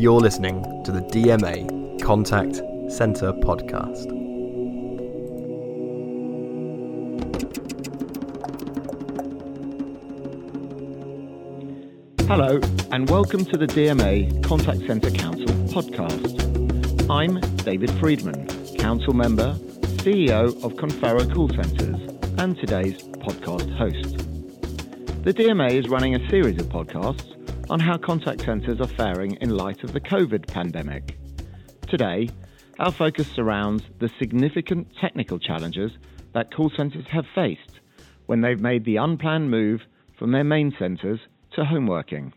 You're 0.00 0.20
listening 0.20 0.62
to 0.84 0.92
the 0.92 1.00
DMA 1.00 2.00
Contact 2.00 2.56
Centre 2.92 3.32
podcast. 3.32 4.06
Hello, 12.28 12.60
and 12.92 13.10
welcome 13.10 13.44
to 13.46 13.56
the 13.56 13.66
DMA 13.66 14.44
Contact 14.44 14.78
Centre 14.86 15.10
Council 15.10 15.46
podcast. 15.74 17.10
I'm 17.10 17.40
David 17.56 17.90
Friedman, 17.98 18.46
Council 18.78 19.12
Member, 19.12 19.58
CEO 20.02 20.48
of 20.64 20.74
Confero 20.74 21.32
Call 21.32 21.48
Centres, 21.50 21.94
and 22.38 22.58
today's 22.58 23.00
podcast 23.18 23.72
host. 23.76 24.18
The 25.22 25.32
DMA 25.32 25.74
is 25.74 25.88
running 25.88 26.16
a 26.16 26.28
series 26.28 26.60
of 26.60 26.66
podcasts 26.66 27.70
on 27.70 27.78
how 27.78 27.98
contact 27.98 28.40
centres 28.40 28.80
are 28.80 28.88
faring 28.88 29.38
in 29.40 29.50
light 29.50 29.84
of 29.84 29.92
the 29.92 30.00
COVID 30.00 30.48
pandemic. 30.48 31.16
Today, 31.86 32.28
our 32.80 32.90
focus 32.90 33.28
surrounds 33.28 33.84
the 34.00 34.10
significant 34.18 34.88
technical 35.00 35.38
challenges 35.38 35.92
that 36.32 36.52
call 36.52 36.72
centres 36.76 37.06
have 37.12 37.26
faced 37.32 37.78
when 38.26 38.40
they've 38.40 38.58
made 38.58 38.84
the 38.84 38.96
unplanned 38.96 39.52
move 39.52 39.82
from 40.18 40.32
their 40.32 40.42
main 40.42 40.74
centres 40.80 41.20
to 41.52 41.64
home 41.64 41.86
working. 41.86 42.32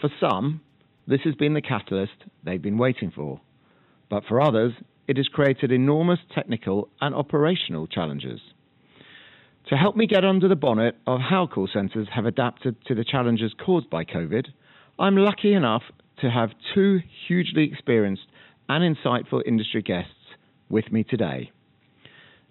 For 0.00 0.08
some, 0.18 0.62
this 1.06 1.20
has 1.24 1.34
been 1.34 1.52
the 1.52 1.60
catalyst 1.60 2.24
they've 2.42 2.62
been 2.62 2.78
waiting 2.78 3.10
for, 3.14 3.42
but 4.08 4.24
for 4.24 4.40
others, 4.40 4.72
it 5.12 5.18
has 5.18 5.28
created 5.28 5.70
enormous 5.70 6.20
technical 6.34 6.88
and 7.02 7.14
operational 7.14 7.86
challenges. 7.86 8.40
To 9.68 9.76
help 9.76 9.94
me 9.94 10.06
get 10.06 10.24
under 10.24 10.48
the 10.48 10.56
bonnet 10.56 10.96
of 11.06 11.20
how 11.20 11.46
call 11.46 11.68
centres 11.70 12.08
have 12.14 12.24
adapted 12.24 12.76
to 12.86 12.94
the 12.94 13.04
challenges 13.04 13.52
caused 13.62 13.90
by 13.90 14.06
COVID, 14.06 14.46
I'm 14.98 15.16
lucky 15.16 15.52
enough 15.52 15.82
to 16.22 16.30
have 16.30 16.52
two 16.74 17.00
hugely 17.28 17.64
experienced 17.70 18.22
and 18.70 18.96
insightful 18.96 19.42
industry 19.46 19.82
guests 19.82 20.14
with 20.70 20.90
me 20.90 21.04
today. 21.04 21.52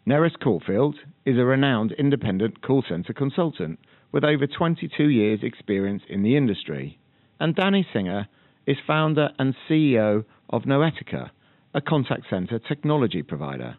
Neris 0.08 0.40
Caulfield 0.40 0.98
is 1.26 1.40
a 1.40 1.44
renowned 1.44 1.94
independent 1.94 2.62
call 2.62 2.84
centre 2.88 3.14
consultant 3.14 3.80
with 4.12 4.24
over 4.24 4.46
22 4.46 5.10
years' 5.10 5.40
experience 5.42 6.04
in 6.08 6.22
the 6.22 6.38
industry, 6.38 7.00
and 7.40 7.56
Danny 7.56 7.88
Singer 7.92 8.28
is 8.68 8.78
founder 8.86 9.30
and 9.40 9.56
CEO 9.68 10.26
of 10.52 10.66
Noetica, 10.66 11.32
a 11.74 11.82
contact 11.82 12.24
centre 12.30 12.60
technology 12.60 13.24
provider. 13.24 13.78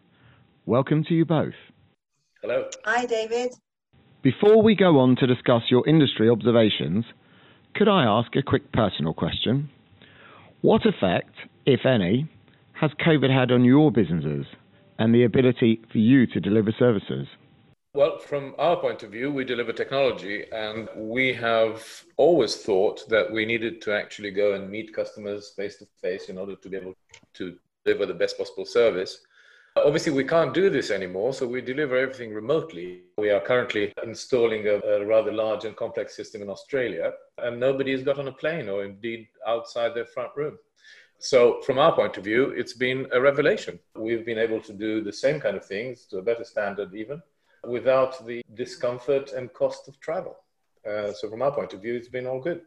Welcome 0.65 1.03
to 1.05 1.13
you 1.13 1.25
both. 1.25 1.53
Hello. 2.41 2.69
Hi, 2.85 3.05
David. 3.05 3.53
Before 4.21 4.63
we 4.63 4.75
go 4.75 4.99
on 4.99 5.15
to 5.17 5.27
discuss 5.27 5.63
your 5.69 5.87
industry 5.87 6.29
observations, 6.29 7.05
could 7.75 7.87
I 7.87 8.05
ask 8.05 8.35
a 8.35 8.41
quick 8.41 8.71
personal 8.71 9.13
question? 9.13 9.69
What 10.61 10.85
effect, 10.85 11.35
if 11.65 11.85
any, 11.85 12.29
has 12.73 12.91
COVID 13.05 13.29
had 13.29 13.51
on 13.51 13.63
your 13.63 13.91
businesses 13.91 14.45
and 14.97 15.13
the 15.13 15.23
ability 15.23 15.81
for 15.91 15.97
you 15.97 16.25
to 16.27 16.39
deliver 16.39 16.71
services? 16.77 17.27
Well, 17.93 18.17
from 18.17 18.55
our 18.57 18.77
point 18.77 19.03
of 19.03 19.11
view, 19.11 19.31
we 19.31 19.45
deliver 19.45 19.71
technology, 19.71 20.45
and 20.51 20.89
we 20.95 21.31
have 21.33 21.85
always 22.17 22.55
thought 22.55 23.07
that 23.09 23.31
we 23.31 23.45
needed 23.45 23.83
to 23.83 23.93
actually 23.93 24.31
go 24.31 24.53
and 24.53 24.67
meet 24.69 24.95
customers 24.95 25.53
face 25.55 25.77
to 25.77 25.85
face 26.01 26.29
in 26.29 26.39
order 26.39 26.55
to 26.55 26.69
be 26.69 26.77
able 26.77 26.95
to 27.35 27.55
deliver 27.85 28.05
the 28.05 28.13
best 28.13 28.37
possible 28.37 28.65
service. 28.65 29.19
Obviously, 29.75 30.11
we 30.11 30.23
can't 30.23 30.53
do 30.53 30.69
this 30.69 30.91
anymore, 30.91 31.33
so 31.33 31.47
we 31.47 31.59
deliver 31.59 31.97
everything 31.97 32.31
remotely. 32.31 33.03
We 33.17 33.31
are 33.31 33.39
currently 33.39 33.91
installing 34.03 34.67
a, 34.67 34.75
a, 34.75 35.05
rather 35.05 35.31
large 35.31 35.65
and 35.65 35.75
complex 35.75 36.15
system 36.15 36.43
in 36.43 36.49
Australia, 36.49 37.11
and 37.39 37.59
nobody 37.59 37.91
has 37.91 38.03
got 38.03 38.19
on 38.19 38.27
a 38.27 38.31
plane 38.31 38.69
or 38.69 38.85
indeed 38.85 39.27
outside 39.47 39.95
their 39.95 40.05
front 40.05 40.29
room. 40.35 40.59
So, 41.17 41.61
from 41.61 41.79
our 41.79 41.95
point 41.95 42.17
of 42.17 42.23
view, 42.23 42.49
it's 42.49 42.73
been 42.73 43.07
a 43.13 43.19
revelation. 43.19 43.79
We've 43.95 44.25
been 44.25 44.37
able 44.37 44.61
to 44.61 44.73
do 44.73 45.01
the 45.01 45.13
same 45.13 45.39
kind 45.39 45.57
of 45.57 45.65
things 45.65 46.05
to 46.07 46.17
a 46.19 46.21
better 46.21 46.43
standard, 46.43 46.93
even 46.93 47.21
without 47.65 48.23
the 48.27 48.43
discomfort 48.53 49.31
and 49.31 49.51
cost 49.53 49.87
of 49.87 49.99
travel. 50.01 50.35
Uh, 50.87 51.13
so, 51.13 51.29
from 51.31 51.41
our 51.41 51.51
point 51.51 51.73
of 51.73 51.81
view, 51.81 51.95
it's 51.95 52.09
been 52.09 52.27
all 52.27 52.41
good. 52.41 52.61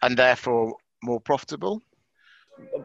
And 0.00 0.16
therefore, 0.16 0.76
more 1.02 1.20
profitable? 1.20 1.82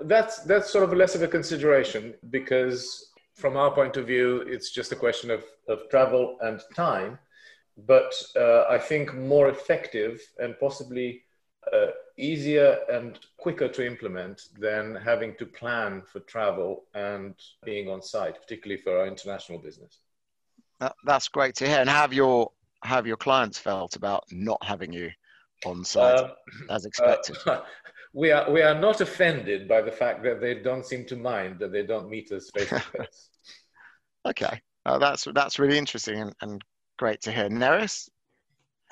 That's, 0.02 0.40
that's 0.40 0.70
sort 0.70 0.84
of 0.84 0.94
less 0.94 1.16
of 1.16 1.22
a 1.22 1.28
consideration 1.28 2.14
because 2.30 3.12
from 3.36 3.58
our 3.58 3.72
point 3.72 3.98
of 3.98 4.08
view, 4.08 4.42
it's 4.48 4.72
just 4.72 4.92
a 4.92 4.96
question 4.96 5.32
of, 5.32 5.44
of 5.68 5.90
travel 5.90 6.38
and 6.42 6.62
time, 6.76 7.18
but 7.86 8.14
uh, 8.36 8.66
I 8.70 8.78
think 8.78 9.16
more 9.16 9.50
effective 9.50 10.22
and 10.40 10.60
possibly 10.60 11.24
uh, 11.72 11.88
easier 12.18 12.80
and 12.92 13.20
quicker 13.38 13.68
to 13.68 13.86
implement 13.86 14.50
than 14.60 14.96
having 14.96 15.36
to 15.36 15.46
plan 15.46 16.02
for 16.12 16.20
travel 16.22 16.86
and 16.94 17.36
being 17.64 17.90
on 17.90 18.02
site, 18.02 18.40
particularly 18.42 18.82
for 18.82 19.00
our 19.00 19.08
international 19.08 19.60
business. 19.60 20.00
that's 21.06 21.28
great 21.28 21.56
to 21.56 21.68
hear. 21.68 21.80
And 21.80 21.90
have 21.90 22.14
your 22.14 22.52
have 22.84 23.06
your 23.06 23.18
clients 23.18 23.60
felt 23.60 23.96
about 23.96 24.24
not 24.32 24.58
having 24.64 24.92
you 24.92 25.12
on 25.66 25.86
site 25.86 26.20
uh, 26.20 26.30
as 26.70 26.86
expected? 26.86 27.38
We 28.14 28.32
are 28.32 28.52
we 28.52 28.62
are 28.62 28.80
not 28.80 29.02
offended 29.02 29.68
by 29.68 29.82
the 29.82 29.92
fact 29.92 30.24
that 30.24 30.42
they 30.42 30.56
don't 30.56 30.86
seem 30.86 31.06
to 31.06 31.16
mind 31.16 31.60
that 31.60 31.72
they 31.72 31.86
don't 31.86 32.10
meet 32.10 32.32
us 32.32 32.50
face 32.54 32.70
to 32.70 32.80
face. 32.98 33.30
Okay, 34.28 34.62
uh, 34.86 34.98
that's 34.98 35.28
that's 35.34 35.60
really 35.60 35.78
interesting 35.78 36.20
and, 36.20 36.36
and 36.42 36.64
great 36.98 37.22
to 37.22 37.32
hear. 37.32 37.50
Neris. 37.50 38.10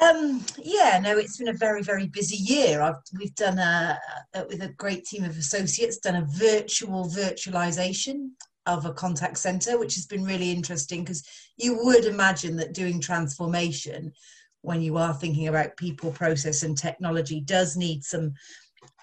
Um, 0.02 0.46
yeah, 0.58 0.98
no, 1.04 1.18
it's 1.18 1.38
been 1.38 1.50
a 1.50 1.54
very, 1.54 1.84
very 1.84 2.08
busy 2.08 2.38
year. 2.38 2.82
I've, 2.82 2.96
we've 3.18 3.36
done 3.36 3.60
a, 3.60 4.00
a, 4.34 4.46
with 4.46 4.62
a 4.62 4.70
great 4.70 5.04
team 5.04 5.26
of 5.26 5.38
associates, 5.38 5.98
done 5.98 6.16
a 6.16 6.26
virtual 6.26 7.10
virtualization 7.10 8.30
of 8.66 8.86
a 8.86 8.94
contact 8.94 9.38
center, 9.38 9.78
which 9.78 9.96
has 9.96 10.06
been 10.06 10.24
really 10.24 10.52
interesting 10.52 11.02
because 11.02 11.28
you 11.58 11.78
would 11.84 12.06
imagine 12.06 12.56
that 12.56 12.74
doing 12.74 13.02
transformation 13.02 14.14
when 14.62 14.82
you 14.82 14.98
are 14.98 15.14
thinking 15.14 15.48
about 15.48 15.76
people, 15.76 16.12
process, 16.12 16.64
and 16.64 16.78
technology 16.78 17.42
does 17.42 17.76
need 17.76 18.04
some 18.04 18.34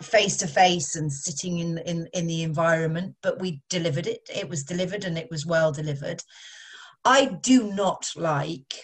face 0.03 0.37
to 0.37 0.47
face 0.47 0.97
and 0.97 1.13
sitting 1.13 1.59
in, 1.59 1.79
in 1.79 2.09
in 2.13 2.27
the 2.27 2.43
environment 2.43 3.15
but 3.23 3.41
we 3.41 3.63
delivered 3.71 4.07
it 4.07 4.29
it 4.35 4.49
was 4.49 4.65
delivered 4.65 5.05
and 5.05 5.17
it 5.17 5.29
was 5.31 5.47
well 5.47 5.73
delivered 5.73 6.23
i 7.05 7.25
do 7.25 7.73
not 7.73 8.11
like 8.15 8.75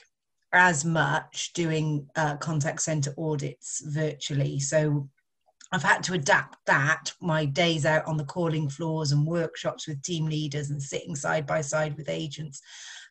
as 0.55 0.85
much 0.85 1.53
doing 1.55 2.07
uh, 2.17 2.37
contact 2.37 2.81
center 2.81 3.15
audits 3.19 3.83
virtually 3.87 4.59
so 4.59 5.09
I've 5.73 5.83
had 5.83 6.03
to 6.05 6.13
adapt 6.13 6.59
that 6.67 7.13
my 7.21 7.47
days 7.47 7.87
out 7.87 8.05
on 8.05 8.19
the 8.19 8.27
calling 8.27 8.69
floors 8.69 9.11
and 9.11 9.27
workshops 9.27 9.89
with 9.89 10.03
team 10.03 10.27
leaders 10.27 10.69
and 10.69 10.83
sitting 10.83 11.17
side 11.17 11.47
by 11.47 11.63
side 11.63 11.97
with 11.97 12.11
agents. 12.11 12.61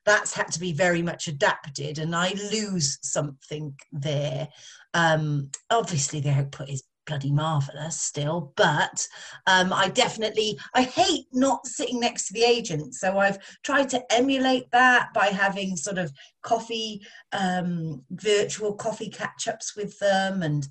That's 0.06 0.34
had 0.34 0.52
to 0.52 0.60
be 0.60 0.72
very 0.72 1.02
much 1.02 1.28
adapted, 1.28 1.98
and 1.98 2.16
I 2.16 2.34
lose 2.52 3.00
something 3.02 3.74
there. 3.92 4.48
Um, 4.94 5.50
obviously, 5.72 6.20
the 6.20 6.32
output 6.32 6.70
is 6.70 6.84
bloody 7.06 7.32
marvelous 7.32 8.00
still 8.00 8.54
but 8.56 9.08
um, 9.48 9.74
i 9.74 9.90
definitely 9.90 10.58
i 10.74 10.84
hate 10.84 11.26
not 11.34 11.66
sitting 11.66 12.00
next 12.00 12.28
to 12.28 12.34
the 12.34 12.44
agent. 12.44 12.94
So 12.94 13.18
i've 13.18 13.38
tried 13.64 13.90
to 13.90 14.14
emulate 14.14 14.70
that 14.72 15.10
by 15.14 15.28
having 15.28 15.76
sort 15.76 15.98
of 15.98 16.12
coffee 16.42 17.02
um, 17.32 18.04
virtual 18.12 18.74
coffee 18.74 19.10
catch 19.10 19.48
ups 19.48 19.76
with 19.76 19.98
them 20.00 20.44
and 20.44 20.68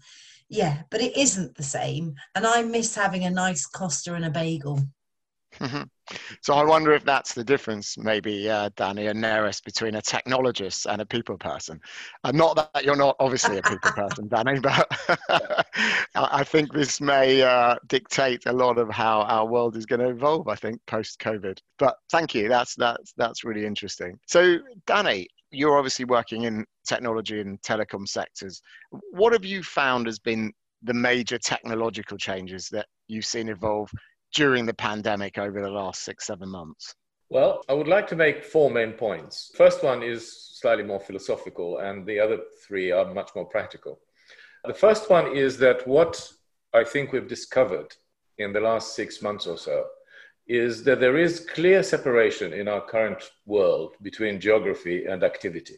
yeah 0.49 0.83
but 0.91 1.01
it 1.01 1.17
isn't 1.17 1.57
the 1.57 1.63
same. 1.63 2.15
And 2.35 2.47
i 2.47 2.63
miss 2.63 2.95
having 2.95 3.25
a 3.25 3.31
nice 3.31 3.67
costa 3.67 4.15
and 4.15 4.25
a 4.25 4.31
bagel 4.31 4.81
mm-hmm. 5.61 5.83
So 6.43 6.55
I 6.55 6.65
wonder 6.65 6.93
if 6.93 7.05
that's 7.05 7.35
the 7.35 7.45
difference, 7.45 7.97
maybe, 7.97 8.49
uh, 8.49 8.71
Danny 8.77 9.07
and 9.07 9.23
Neris, 9.23 9.63
between 9.63 9.95
a 9.95 10.03
technologist 10.03 10.91
and 10.91 11.01
a 11.01 11.07
people 11.07 11.39
person. 11.39 11.81
And 12.25 12.37
not 12.37 12.57
that 12.57 12.85
you're 12.85 12.97
not 12.97 13.17
obviously 13.21 13.59
a 13.59 13.63
people 13.63 13.91
person, 13.95 14.29
Danny, 14.29 14.59
but 14.59 14.89
I 16.15 16.43
think 16.45 16.73
this 16.73 17.01
may 17.01 17.43
uh, 17.43 17.77
dictate 17.87 18.47
a 18.47 18.53
lot 18.53 18.79
of 18.79 18.91
how 18.91 19.23
our 19.23 19.47
world 19.47 19.77
is 19.77 19.87
going 19.87 20.01
to 20.01 20.09
evolve. 20.09 20.49
I 20.49 20.57
think 20.57 20.81
post 20.87 21.21
COVID. 21.21 21.59
But 21.79 21.97
thank 22.11 22.35
you. 22.35 22.49
That's 22.49 22.75
that's 22.75 23.13
that's 23.17 23.45
really 23.45 23.65
interesting. 23.65 24.19
So, 24.27 24.57
Danny, 24.87 25.29
you're 25.51 25.79
obviously 25.79 26.05
working 26.05 26.43
in 26.43 26.65
technology 26.87 27.41
and 27.41 27.61
telecom 27.63 28.09
sectors. 28.09 28.63
What 29.13 29.33
have 29.33 29.45
you 29.45 29.63
found 29.63 30.07
has 30.07 30.19
been 30.19 30.53
the 30.83 30.95
major 30.95 31.39
technological 31.39 32.17
changes 32.17 32.69
that 32.69 32.87
you've 33.09 33.27
seen 33.27 33.49
evolve 33.49 33.91
during 34.35 34.67
the 34.67 34.75
pandemic 34.75 35.39
over 35.39 35.61
the 35.61 35.71
last 35.71 36.03
six, 36.03 36.27
seven 36.27 36.49
months? 36.49 36.95
Well, 37.29 37.63
I 37.69 37.75
would 37.75 37.89
like 37.89 38.09
to 38.09 38.17
make 38.17 38.45
four 38.45 38.71
main 38.71 38.93
points. 38.93 39.53
First 39.55 39.85
one 39.85 40.03
is 40.03 40.51
slightly 40.61 40.85
more 40.85 41.01
philosophical, 41.01 41.79
and 41.79 42.05
the 42.05 42.19
other 42.19 42.39
three 42.67 42.91
are 42.91 43.15
much 43.15 43.31
more 43.37 43.47
practical. 43.47 44.01
The 44.65 44.75
first 44.75 45.09
one 45.09 45.37
is 45.37 45.57
that 45.59 45.87
what 45.87 46.29
I 46.75 46.85
think 46.85 47.13
we've 47.13 47.29
discovered 47.29 47.95
in 48.39 48.53
the 48.53 48.61
last 48.61 48.95
six 48.95 49.23
months 49.23 49.47
or 49.47 49.57
so 49.57 49.85
is 50.47 50.83
that 50.83 50.99
there 50.99 51.17
is 51.17 51.47
clear 51.49 51.83
separation 51.83 52.53
in 52.53 52.67
our 52.67 52.81
current 52.81 53.31
world 53.47 53.95
between 54.03 54.41
geography 54.41 55.07
and 55.07 55.23
activity. 55.23 55.77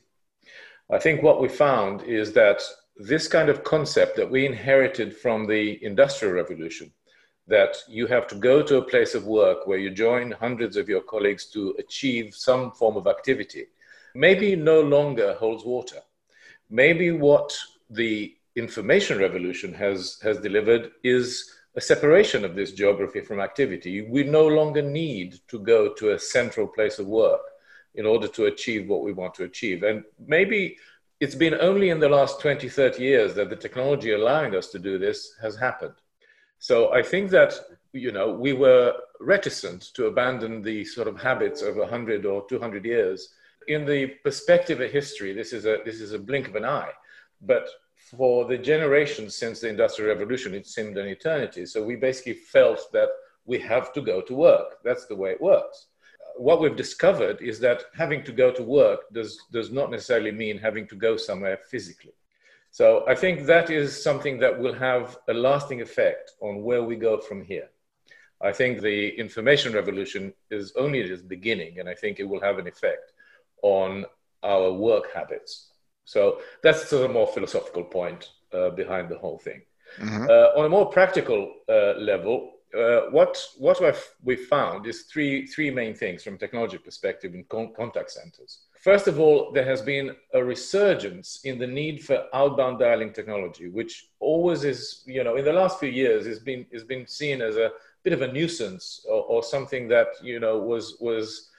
I 0.90 0.98
think 0.98 1.22
what 1.22 1.40
we 1.40 1.48
found 1.48 2.02
is 2.02 2.32
that 2.32 2.62
this 2.96 3.28
kind 3.28 3.48
of 3.48 3.64
concept 3.64 4.16
that 4.16 4.30
we 4.30 4.46
inherited 4.46 5.14
from 5.16 5.46
the 5.46 5.82
Industrial 5.84 6.34
Revolution, 6.34 6.90
that 7.46 7.76
you 7.88 8.06
have 8.06 8.26
to 8.28 8.34
go 8.36 8.62
to 8.62 8.76
a 8.76 8.82
place 8.82 9.14
of 9.14 9.26
work 9.26 9.66
where 9.66 9.78
you 9.78 9.90
join 9.90 10.30
hundreds 10.30 10.76
of 10.76 10.88
your 10.88 11.00
colleagues 11.00 11.46
to 11.46 11.74
achieve 11.78 12.34
some 12.34 12.70
form 12.72 12.96
of 12.96 13.06
activity, 13.06 13.66
maybe 14.14 14.54
no 14.54 14.80
longer 14.80 15.34
holds 15.34 15.64
water. 15.64 16.00
Maybe 16.70 17.10
what 17.10 17.56
the 17.90 18.34
information 18.56 19.18
revolution 19.18 19.72
has, 19.74 20.18
has 20.22 20.38
delivered 20.38 20.92
is 21.02 21.50
a 21.74 21.80
separation 21.80 22.44
of 22.44 22.54
this 22.54 22.72
geography 22.72 23.20
from 23.20 23.40
activity. 23.40 24.02
We 24.02 24.24
no 24.24 24.46
longer 24.46 24.82
need 24.82 25.40
to 25.48 25.58
go 25.58 25.94
to 25.94 26.12
a 26.12 26.18
central 26.18 26.66
place 26.66 26.98
of 26.98 27.06
work 27.06 27.40
in 27.94 28.06
order 28.06 28.28
to 28.28 28.46
achieve 28.46 28.88
what 28.88 29.02
we 29.02 29.12
want 29.12 29.34
to 29.34 29.44
achieve. 29.44 29.82
And 29.82 30.04
maybe 30.26 30.76
it's 31.20 31.34
been 31.34 31.54
only 31.54 31.90
in 31.90 32.00
the 32.00 32.08
last 32.08 32.40
20, 32.40 32.68
30 32.68 33.02
years 33.02 33.34
that 33.34 33.48
the 33.48 33.56
technology 33.56 34.12
allowing 34.12 34.54
us 34.54 34.68
to 34.68 34.78
do 34.78 34.98
this 34.98 35.34
has 35.40 35.56
happened. 35.56 35.94
So 36.62 36.92
I 36.92 37.02
think 37.02 37.32
that, 37.32 37.54
you 37.92 38.12
know, 38.12 38.30
we 38.30 38.52
were 38.52 38.94
reticent 39.18 39.82
to 39.94 40.06
abandon 40.06 40.62
the 40.62 40.84
sort 40.84 41.08
of 41.08 41.20
habits 41.20 41.60
of 41.60 41.74
100 41.74 42.24
or 42.24 42.46
200 42.48 42.84
years. 42.84 43.30
In 43.66 43.84
the 43.84 44.06
perspective 44.22 44.80
of 44.80 44.92
history, 44.92 45.32
this 45.32 45.52
is 45.52 45.66
a, 45.66 45.78
this 45.84 46.00
is 46.00 46.12
a 46.12 46.20
blink 46.20 46.46
of 46.46 46.54
an 46.54 46.64
eye. 46.64 46.92
But 47.40 47.68
for 47.96 48.44
the 48.44 48.56
generations 48.56 49.34
since 49.34 49.58
the 49.58 49.70
Industrial 49.70 50.14
Revolution, 50.16 50.54
it 50.54 50.68
seemed 50.68 50.96
an 50.98 51.08
eternity. 51.08 51.66
So 51.66 51.82
we 51.82 51.96
basically 51.96 52.34
felt 52.34 52.92
that 52.92 53.08
we 53.44 53.58
have 53.58 53.92
to 53.94 54.00
go 54.00 54.20
to 54.20 54.32
work. 54.32 54.84
That's 54.84 55.06
the 55.06 55.16
way 55.16 55.32
it 55.32 55.42
works. 55.42 55.88
What 56.36 56.60
we've 56.60 56.76
discovered 56.76 57.42
is 57.42 57.58
that 57.58 57.86
having 57.92 58.22
to 58.22 58.30
go 58.30 58.52
to 58.52 58.62
work 58.62 59.00
does, 59.12 59.36
does 59.50 59.72
not 59.72 59.90
necessarily 59.90 60.30
mean 60.30 60.58
having 60.58 60.86
to 60.86 60.94
go 60.94 61.16
somewhere 61.16 61.58
physically. 61.68 62.12
So 62.72 63.04
I 63.06 63.14
think 63.14 63.44
that 63.46 63.68
is 63.68 64.02
something 64.02 64.38
that 64.38 64.58
will 64.58 64.72
have 64.72 65.18
a 65.28 65.34
lasting 65.34 65.82
effect 65.82 66.32
on 66.40 66.62
where 66.62 66.82
we 66.82 66.96
go 66.96 67.18
from 67.18 67.44
here. 67.44 67.68
I 68.40 68.50
think 68.50 68.80
the 68.80 69.10
information 69.10 69.74
revolution 69.74 70.32
is 70.50 70.72
only 70.76 71.02
just 71.04 71.28
beginning, 71.28 71.78
and 71.78 71.88
I 71.88 71.94
think 71.94 72.18
it 72.18 72.24
will 72.24 72.40
have 72.40 72.58
an 72.58 72.66
effect 72.66 73.12
on 73.62 74.06
our 74.42 74.72
work 74.72 75.12
habits. 75.14 75.68
So 76.06 76.40
that's 76.62 76.88
sort 76.88 77.04
of 77.04 77.10
a 77.10 77.12
more 77.12 77.26
philosophical 77.26 77.84
point 77.84 78.30
uh, 78.52 78.70
behind 78.70 79.10
the 79.10 79.18
whole 79.18 79.38
thing. 79.38 79.60
Mm-hmm. 79.98 80.24
Uh, 80.30 80.58
on 80.58 80.64
a 80.64 80.68
more 80.70 80.86
practical 80.86 81.52
uh, 81.68 81.92
level, 81.98 82.52
uh, 82.76 83.02
what 83.10 83.38
what 83.58 83.78
we 84.24 84.34
found 84.34 84.86
is 84.86 85.02
three 85.02 85.46
three 85.46 85.70
main 85.70 85.94
things 85.94 86.24
from 86.24 86.34
a 86.36 86.38
technology 86.38 86.78
perspective 86.78 87.34
in 87.34 87.44
con- 87.44 87.74
contact 87.76 88.10
centers. 88.10 88.60
First 88.82 89.06
of 89.06 89.20
all, 89.20 89.52
there 89.52 89.64
has 89.64 89.80
been 89.80 90.16
a 90.34 90.42
resurgence 90.42 91.40
in 91.44 91.58
the 91.58 91.66
need 91.66 92.04
for 92.04 92.24
outbound 92.34 92.80
dialing 92.80 93.12
technology, 93.12 93.68
which 93.68 94.08
always 94.18 94.64
is, 94.64 95.04
you 95.06 95.22
know, 95.22 95.36
in 95.36 95.44
the 95.44 95.52
last 95.52 95.78
few 95.78 95.88
years 95.88 96.26
has 96.26 96.40
been 96.40 96.66
has 96.72 96.84
been 96.84 97.06
seen 97.06 97.40
as 97.40 97.56
a 97.56 97.70
bit 98.02 98.12
of 98.12 98.22
a 98.22 98.32
nuisance 98.32 99.06
or, 99.08 99.22
or 99.22 99.42
something 99.42 99.88
that 99.88 100.08
you 100.22 100.40
know 100.40 100.58
was 100.58 100.96
was 101.00 101.50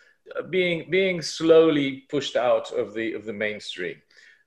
being 0.49 0.89
being 0.89 1.21
slowly 1.21 2.03
pushed 2.09 2.35
out 2.35 2.71
of 2.71 2.93
the 2.93 3.13
of 3.13 3.23
the 3.25 3.33
mainstream 3.33 3.95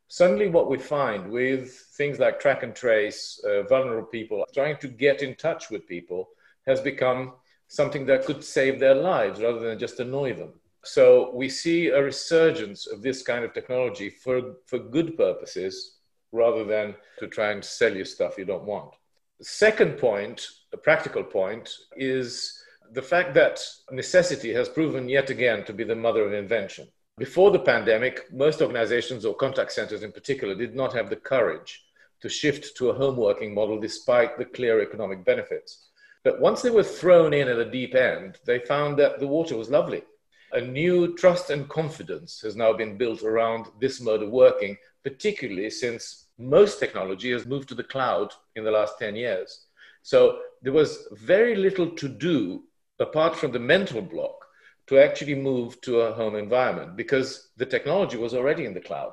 suddenly 0.09 0.49
what 0.49 0.71
we 0.71 0.79
find 0.79 1.31
with 1.31 1.71
things 1.97 2.19
like 2.19 2.39
track 2.39 2.63
and 2.63 2.75
trace, 2.75 3.41
uh, 3.45 3.63
vulnerable 3.65 4.07
people, 4.07 4.45
trying 4.55 4.77
to 4.79 4.89
get 4.89 5.23
in 5.23 5.35
touch 5.35 5.71
with 5.71 5.87
people 5.87 6.29
has 6.67 6.81
become 6.81 7.33
something 7.69 8.07
that 8.07 8.25
could 8.25 8.45
save 8.45 8.79
their 8.79 8.95
lives 8.95 9.41
rather 9.41 9.59
than 9.59 9.79
just 9.79 9.99
annoy 10.01 10.33
them. 10.33 10.53
So 10.87 11.33
we 11.35 11.49
see 11.49 11.89
a 11.89 12.01
resurgence 12.01 12.87
of 12.87 13.03
this 13.03 13.23
kind 13.23 13.45
of 13.45 13.53
technology 13.53 14.09
for, 14.09 14.55
for 14.67 14.79
good 14.79 15.17
purposes 15.17 15.97
rather 16.31 16.65
than 16.65 16.95
to 17.19 17.27
try 17.27 17.51
and 17.51 17.65
sell 17.65 17.95
you 17.95 18.05
stuff 18.05 18.39
you 18.39 18.45
don't 18.45 18.65
want. 18.65 18.95
The 19.39 19.45
second 19.45 19.99
point, 19.99 20.47
a 20.73 20.77
practical 20.77 21.25
point, 21.25 21.69
is 21.97 22.63
the 22.93 23.03
fact 23.03 23.35
that 23.35 23.61
necessity 23.91 24.53
has 24.53 24.69
proven 24.69 25.09
yet 25.09 25.29
again 25.29 25.65
to 25.65 25.73
be 25.73 25.83
the 25.83 25.97
mother 25.97 26.25
of 26.25 26.33
invention. 26.33 26.87
Before 27.19 27.51
the 27.51 27.59
pandemic, 27.59 28.33
most 28.33 28.63
organizations 28.63 29.25
or 29.25 29.35
contact 29.35 29.73
centers 29.73 30.05
in 30.05 30.13
particular 30.13 30.55
did 30.55 30.77
not 30.77 30.93
have 30.93 31.11
the 31.11 31.17
courage 31.17 31.85
to 32.21 32.29
shift 32.29 32.77
to 32.77 32.91
a 32.91 32.95
home 32.95 33.17
working 33.17 33.53
model 33.53 33.81
despite 33.81 34.39
the 34.39 34.45
clear 34.45 34.81
economic 34.81 35.25
benefits. 35.25 35.89
But 36.23 36.41
once 36.41 36.63
they 36.63 36.71
were 36.71 36.85
thrown 36.85 37.35
in 37.35 37.49
at 37.49 37.57
the 37.57 37.65
deep 37.65 37.95
end, 37.95 38.39
they 38.45 38.61
found 38.61 38.99
that 38.99 39.19
the 39.19 39.27
water 39.27 39.57
was 39.57 39.69
lovely. 39.69 40.03
A 40.53 40.61
new 40.61 41.15
trust 41.17 41.51
and 41.51 41.69
confidence 41.69 42.41
has 42.41 42.57
now 42.57 42.73
been 42.73 42.97
built 42.97 43.23
around 43.23 43.67
this 43.81 44.01
mode 44.01 44.23
of 44.23 44.31
working, 44.31 44.77
particularly 45.03 45.71
since 45.71 46.27
most 46.39 46.79
technology 46.79 47.33
has 47.33 47.47
moved 47.47 47.69
to 47.69 47.75
the 47.75 47.83
cloud 47.85 48.33
in 48.55 48.65
the 48.65 48.71
last 48.71 48.99
10 48.99 49.17
years. 49.17 49.67
So 50.03 50.41
there 50.63 50.73
was 50.73 51.09
very 51.13 51.57
little 51.57 51.91
to 51.91 52.09
do 52.09 52.63
apart 53.01 53.37
from 53.37 53.53
the 53.53 53.59
mental 53.59 54.01
block 54.01 54.47
to 54.87 54.99
actually 54.99 55.35
move 55.35 55.81
to 55.81 56.01
a 56.01 56.13
home 56.13 56.37
environment 56.37 56.97
because 56.97 57.49
the 57.57 57.67
technology 57.67 58.17
was 58.17 58.35
already 58.35 58.65
in 58.65 58.75
the 58.75 58.81
cloud. 58.81 59.13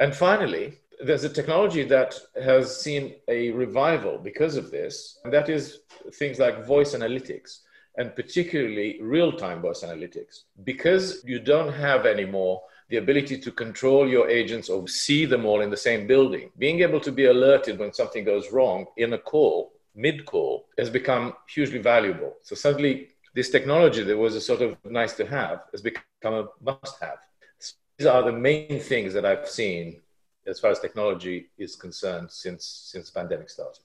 And 0.00 0.14
finally, 0.14 0.78
there's 1.04 1.24
a 1.24 1.28
technology 1.28 1.84
that 1.84 2.18
has 2.42 2.80
seen 2.80 3.16
a 3.28 3.50
revival 3.50 4.18
because 4.18 4.56
of 4.56 4.70
this, 4.70 5.18
and 5.24 5.32
that 5.32 5.48
is 5.48 5.80
things 6.14 6.38
like 6.38 6.66
voice 6.66 6.94
analytics, 6.94 7.60
and 7.96 8.14
particularly 8.14 8.98
real 9.00 9.32
time 9.32 9.60
voice 9.60 9.82
analytics. 9.82 10.42
Because 10.64 11.22
you 11.24 11.38
don't 11.38 11.72
have 11.72 12.06
anymore 12.06 12.62
the 12.88 12.98
ability 12.98 13.38
to 13.38 13.50
control 13.50 14.08
your 14.08 14.28
agents 14.28 14.68
or 14.68 14.86
see 14.86 15.24
them 15.24 15.44
all 15.44 15.60
in 15.60 15.70
the 15.70 15.76
same 15.76 16.06
building, 16.06 16.50
being 16.58 16.80
able 16.80 17.00
to 17.00 17.10
be 17.10 17.26
alerted 17.26 17.78
when 17.78 17.92
something 17.92 18.24
goes 18.24 18.52
wrong 18.52 18.86
in 18.96 19.12
a 19.12 19.18
call, 19.18 19.72
mid 19.94 20.24
call, 20.24 20.66
has 20.78 20.90
become 20.90 21.32
hugely 21.48 21.78
valuable. 21.78 22.34
So 22.42 22.54
suddenly 22.54 23.08
this 23.34 23.50
technology 23.50 24.02
that 24.02 24.16
was 24.16 24.34
a 24.34 24.40
sort 24.40 24.62
of 24.62 24.76
nice 24.84 25.14
to 25.14 25.26
have 25.26 25.62
has 25.72 25.82
become 25.82 26.34
a 26.34 26.46
must 26.62 27.00
have. 27.00 27.18
These 27.98 28.06
are 28.06 28.22
the 28.22 28.32
main 28.32 28.78
things 28.78 29.14
that 29.14 29.24
I've 29.24 29.48
seen 29.48 30.00
as 30.46 30.60
far 30.60 30.70
as 30.70 30.78
technology 30.78 31.48
is 31.58 31.74
concerned 31.74 32.30
since 32.30 32.64
since 32.92 33.10
the 33.10 33.18
pandemic 33.20 33.50
started. 33.50 33.80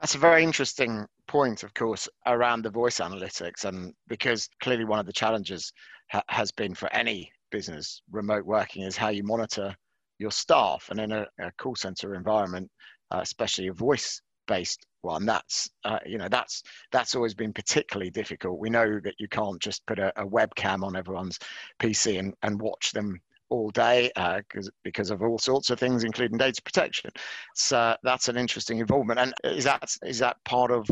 That's 0.00 0.14
a 0.14 0.18
very 0.18 0.42
interesting 0.42 1.06
point, 1.26 1.62
of 1.62 1.74
course, 1.74 2.08
around 2.26 2.62
the 2.62 2.70
voice 2.70 2.98
analytics, 3.00 3.64
and 3.64 3.94
because 4.08 4.48
clearly 4.60 4.84
one 4.84 4.98
of 4.98 5.06
the 5.06 5.12
challenges 5.12 5.72
ha- 6.10 6.22
has 6.28 6.52
been 6.52 6.74
for 6.74 6.92
any 6.92 7.32
business 7.50 8.02
remote 8.10 8.44
working 8.44 8.82
is 8.82 8.96
how 8.96 9.08
you 9.08 9.22
monitor 9.22 9.74
your 10.18 10.30
staff, 10.30 10.88
and 10.90 11.00
in 11.00 11.12
a, 11.12 11.26
a 11.40 11.50
call 11.52 11.74
center 11.74 12.14
environment, 12.14 12.70
uh, 13.10 13.20
especially 13.22 13.68
a 13.68 13.72
voice 13.72 14.20
based 14.46 14.86
one 15.02 15.26
that's 15.26 15.70
uh, 15.84 15.98
you 16.04 16.18
know 16.18 16.28
that's 16.28 16.62
that's 16.92 17.14
always 17.14 17.34
been 17.34 17.52
particularly 17.52 18.10
difficult. 18.10 18.58
We 18.58 18.70
know 18.70 19.00
that 19.04 19.14
you 19.18 19.28
can't 19.28 19.60
just 19.60 19.86
put 19.86 19.98
a, 19.98 20.12
a 20.20 20.26
webcam 20.26 20.82
on 20.82 20.96
everyone's 20.96 21.38
pc 21.80 22.18
and, 22.18 22.34
and 22.42 22.60
watch 22.60 22.92
them 22.92 23.20
all 23.48 23.70
day 23.70 24.10
uh, 24.16 24.40
because 24.82 25.10
of 25.10 25.22
all 25.22 25.38
sorts 25.38 25.70
of 25.70 25.78
things, 25.78 26.04
including 26.04 26.38
data 26.38 26.60
protection. 26.62 27.10
So 27.54 27.96
that's 28.02 28.28
an 28.28 28.36
interesting 28.36 28.78
involvement. 28.78 29.20
And 29.20 29.34
is 29.44 29.64
that 29.64 29.94
is 30.04 30.18
that 30.18 30.36
part 30.44 30.70
of 30.70 30.88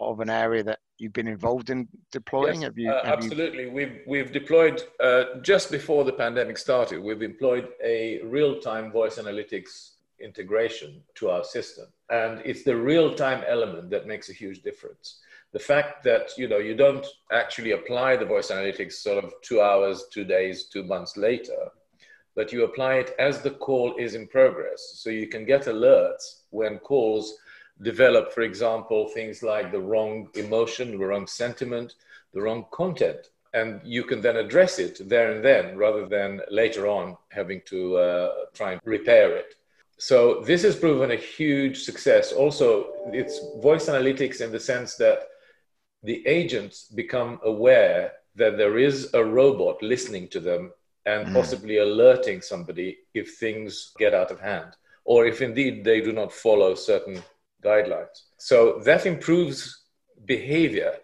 of 0.00 0.20
an 0.20 0.30
area 0.30 0.62
that 0.64 0.78
you've 0.98 1.12
been 1.12 1.28
involved 1.28 1.70
in 1.70 1.88
deploying? 2.12 2.62
Yes, 2.62 2.64
have 2.64 2.78
you, 2.78 2.90
uh, 2.90 3.04
have 3.04 3.18
absolutely. 3.18 3.64
You... 3.64 3.72
We've 3.72 4.00
we've 4.06 4.32
deployed 4.32 4.82
uh, 5.00 5.24
just 5.42 5.70
before 5.70 6.04
the 6.04 6.12
pandemic 6.12 6.58
started. 6.58 7.02
We've 7.02 7.22
employed 7.22 7.68
a 7.82 8.20
real 8.22 8.60
time 8.60 8.92
voice 8.92 9.18
analytics 9.18 9.94
integration 10.20 11.02
to 11.16 11.30
our 11.30 11.44
system. 11.44 11.86
And 12.10 12.40
it's 12.44 12.64
the 12.64 12.76
real 12.76 13.14
time 13.14 13.42
element 13.46 13.90
that 13.90 14.06
makes 14.06 14.28
a 14.30 14.32
huge 14.32 14.62
difference. 14.62 15.20
The 15.52 15.58
fact 15.58 16.02
that 16.04 16.30
you 16.36 16.48
know 16.48 16.58
you 16.58 16.74
don't 16.74 17.06
actually 17.32 17.72
apply 17.72 18.16
the 18.16 18.24
voice 18.24 18.50
analytics 18.50 18.94
sort 18.94 19.24
of 19.24 19.32
two 19.42 19.60
hours, 19.60 20.04
two 20.12 20.24
days, 20.24 20.64
two 20.64 20.82
months 20.82 21.16
later, 21.16 21.70
but 22.34 22.52
you 22.52 22.64
apply 22.64 22.94
it 22.94 23.14
as 23.18 23.40
the 23.40 23.50
call 23.50 23.94
is 23.96 24.14
in 24.14 24.26
progress. 24.26 24.94
So 24.96 25.10
you 25.10 25.28
can 25.28 25.44
get 25.44 25.64
alerts 25.64 26.42
when 26.50 26.78
calls 26.78 27.34
develop, 27.82 28.32
for 28.32 28.42
example, 28.42 29.08
things 29.08 29.42
like 29.42 29.72
the 29.72 29.80
wrong 29.80 30.28
emotion, 30.34 30.92
the 30.92 31.06
wrong 31.06 31.26
sentiment, 31.26 31.94
the 32.32 32.42
wrong 32.42 32.66
content. 32.70 33.30
And 33.52 33.80
you 33.84 34.02
can 34.02 34.20
then 34.20 34.36
address 34.36 34.78
it 34.78 35.08
there 35.08 35.32
and 35.32 35.44
then 35.44 35.76
rather 35.76 36.06
than 36.06 36.40
later 36.50 36.88
on 36.88 37.16
having 37.30 37.62
to 37.66 37.96
uh, 37.96 38.32
try 38.52 38.72
and 38.72 38.80
repair 38.84 39.36
it. 39.36 39.54
So 39.96 40.40
this 40.40 40.62
has 40.64 40.74
proven 40.74 41.12
a 41.12 41.16
huge 41.16 41.82
success. 41.82 42.32
Also, 42.32 42.86
it's 43.12 43.38
voice 43.62 43.86
analytics 43.86 44.40
in 44.40 44.50
the 44.50 44.58
sense 44.58 44.96
that 44.96 45.20
the 46.02 46.26
agents 46.26 46.88
become 46.88 47.38
aware 47.44 48.12
that 48.34 48.56
there 48.56 48.76
is 48.76 49.14
a 49.14 49.24
robot 49.24 49.80
listening 49.82 50.28
to 50.28 50.40
them 50.40 50.72
and 51.06 51.28
mm. 51.28 51.32
possibly 51.32 51.78
alerting 51.78 52.40
somebody 52.40 52.98
if 53.14 53.36
things 53.36 53.92
get 53.98 54.14
out 54.14 54.30
of 54.30 54.40
hand 54.40 54.76
or 55.04 55.26
if 55.26 55.42
indeed 55.42 55.84
they 55.84 56.00
do 56.00 56.12
not 56.12 56.32
follow 56.32 56.74
certain 56.74 57.22
guidelines. 57.62 58.22
So 58.38 58.80
that 58.84 59.06
improves 59.06 59.84
behavior 60.24 60.94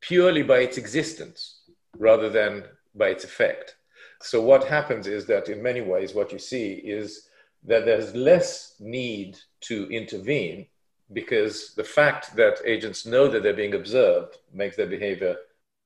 purely 0.00 0.42
by 0.42 0.58
its 0.58 0.78
existence 0.78 1.60
rather 1.98 2.28
than 2.28 2.64
by 2.94 3.08
its 3.08 3.24
effect. 3.24 3.76
So, 4.22 4.40
what 4.40 4.64
happens 4.64 5.06
is 5.06 5.26
that 5.26 5.48
in 5.48 5.62
many 5.62 5.80
ways, 5.80 6.14
what 6.14 6.32
you 6.32 6.38
see 6.38 6.74
is 6.74 7.28
that 7.64 7.84
there's 7.84 8.14
less 8.14 8.74
need 8.78 9.36
to 9.62 9.88
intervene 9.90 10.66
because 11.12 11.74
the 11.74 11.84
fact 11.84 12.36
that 12.36 12.60
agents 12.64 13.04
know 13.04 13.28
that 13.28 13.42
they're 13.42 13.52
being 13.52 13.74
observed 13.74 14.36
makes 14.52 14.76
their 14.76 14.86
behavior 14.86 15.36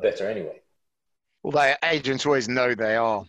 better 0.01 0.29
anyway. 0.29 0.61
Well, 1.43 1.77
agents 1.83 2.27
always 2.27 2.49
know 2.49 2.75
they 2.75 2.97
are 2.97 3.25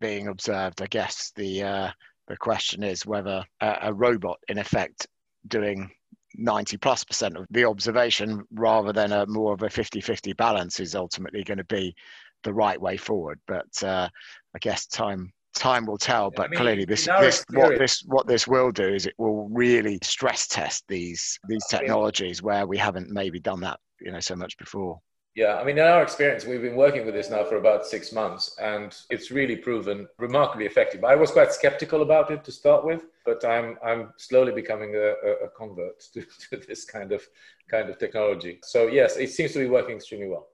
being 0.00 0.28
observed. 0.28 0.82
I 0.82 0.86
guess 0.86 1.32
the 1.36 1.62
uh, 1.62 1.90
the 2.28 2.36
question 2.36 2.82
is 2.82 3.06
whether 3.06 3.44
a, 3.60 3.78
a 3.82 3.92
robot, 3.92 4.38
in 4.48 4.58
effect, 4.58 5.06
doing 5.48 5.90
90 6.36 6.76
plus 6.78 7.04
percent 7.04 7.36
of 7.36 7.46
the 7.50 7.64
observation 7.64 8.44
rather 8.52 8.92
than 8.92 9.12
a 9.12 9.26
more 9.26 9.54
of 9.54 9.62
a 9.62 9.70
50 9.70 10.00
50 10.00 10.32
balance 10.32 10.80
is 10.80 10.94
ultimately 10.94 11.44
going 11.44 11.58
to 11.58 11.64
be 11.64 11.94
the 12.42 12.52
right 12.52 12.80
way 12.80 12.96
forward. 12.96 13.38
But 13.46 13.82
uh, 13.82 14.08
I 14.54 14.58
guess 14.60 14.86
time 14.86 15.32
time 15.54 15.86
will 15.86 15.98
tell. 15.98 16.30
But 16.30 16.46
I 16.46 16.48
mean, 16.48 16.60
clearly, 16.60 16.84
this, 16.84 17.06
this 17.06 17.44
what 17.50 17.78
this 17.78 18.02
what 18.06 18.26
this 18.26 18.46
will 18.46 18.70
do 18.70 18.88
is 18.88 19.06
it 19.06 19.14
will 19.18 19.48
really 19.48 19.98
stress 20.02 20.46
test 20.46 20.84
these 20.88 21.38
these 21.48 21.64
technologies 21.66 22.42
where 22.42 22.66
we 22.66 22.76
haven't 22.76 23.10
maybe 23.10 23.40
done 23.40 23.60
that 23.60 23.78
you 24.00 24.12
know 24.12 24.20
so 24.20 24.36
much 24.36 24.56
before. 24.58 25.00
Yeah, 25.34 25.56
I 25.56 25.64
mean, 25.64 25.78
in 25.78 25.84
our 25.84 26.02
experience, 26.02 26.44
we've 26.44 26.62
been 26.62 26.76
working 26.76 27.04
with 27.04 27.14
this 27.14 27.28
now 27.28 27.42
for 27.42 27.56
about 27.56 27.84
six 27.86 28.12
months, 28.12 28.54
and 28.62 28.96
it's 29.10 29.32
really 29.32 29.56
proven 29.56 30.06
remarkably 30.18 30.64
effective. 30.64 31.02
I 31.02 31.16
was 31.16 31.32
quite 31.32 31.52
skeptical 31.52 32.02
about 32.02 32.30
it 32.30 32.44
to 32.44 32.52
start 32.52 32.84
with, 32.84 33.06
but 33.26 33.44
I'm 33.44 33.76
I'm 33.84 34.12
slowly 34.16 34.52
becoming 34.52 34.94
a, 34.94 35.14
a 35.44 35.48
convert 35.56 36.00
to, 36.14 36.22
to 36.50 36.56
this 36.68 36.84
kind 36.84 37.10
of 37.10 37.26
kind 37.68 37.90
of 37.90 37.98
technology. 37.98 38.60
So 38.62 38.86
yes, 38.86 39.16
it 39.16 39.30
seems 39.30 39.52
to 39.54 39.58
be 39.58 39.66
working 39.66 39.96
extremely 39.96 40.28
well. 40.28 40.48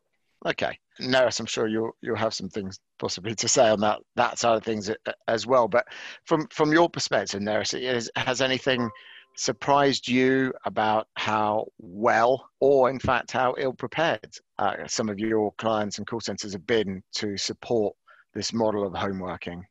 Okay, 0.46 0.78
Neris, 0.98 1.40
I'm 1.40 1.46
sure 1.46 1.66
you'll 1.66 1.92
you'll 2.00 2.16
have 2.16 2.32
some 2.32 2.48
things 2.48 2.80
possibly 2.98 3.34
to 3.34 3.48
say 3.48 3.68
on 3.68 3.80
that 3.80 3.98
that 4.16 4.38
side 4.38 4.56
of 4.56 4.64
things 4.64 4.88
uh, 4.88 5.12
as 5.28 5.46
well. 5.46 5.68
But 5.68 5.84
from 6.24 6.46
from 6.48 6.72
your 6.72 6.88
perspective, 6.88 7.42
Neris, 7.42 8.08
has 8.16 8.40
anything 8.40 8.88
surprised 9.36 10.08
you 10.08 10.52
about 10.64 11.08
how 11.16 11.66
well, 11.78 12.48
or 12.60 12.90
in 12.90 12.98
fact 12.98 13.30
how 13.30 13.54
ill 13.58 13.72
prepared, 13.72 14.30
uh, 14.58 14.86
some 14.86 15.08
of 15.08 15.18
your 15.18 15.52
clients 15.58 15.98
and 15.98 16.06
call 16.06 16.20
centers 16.20 16.52
have 16.52 16.66
been 16.66 17.02
to 17.16 17.36
support 17.36 17.94
this 18.34 18.52
model 18.52 18.86
of 18.86 18.94
home 18.94 19.18
working? 19.18 19.64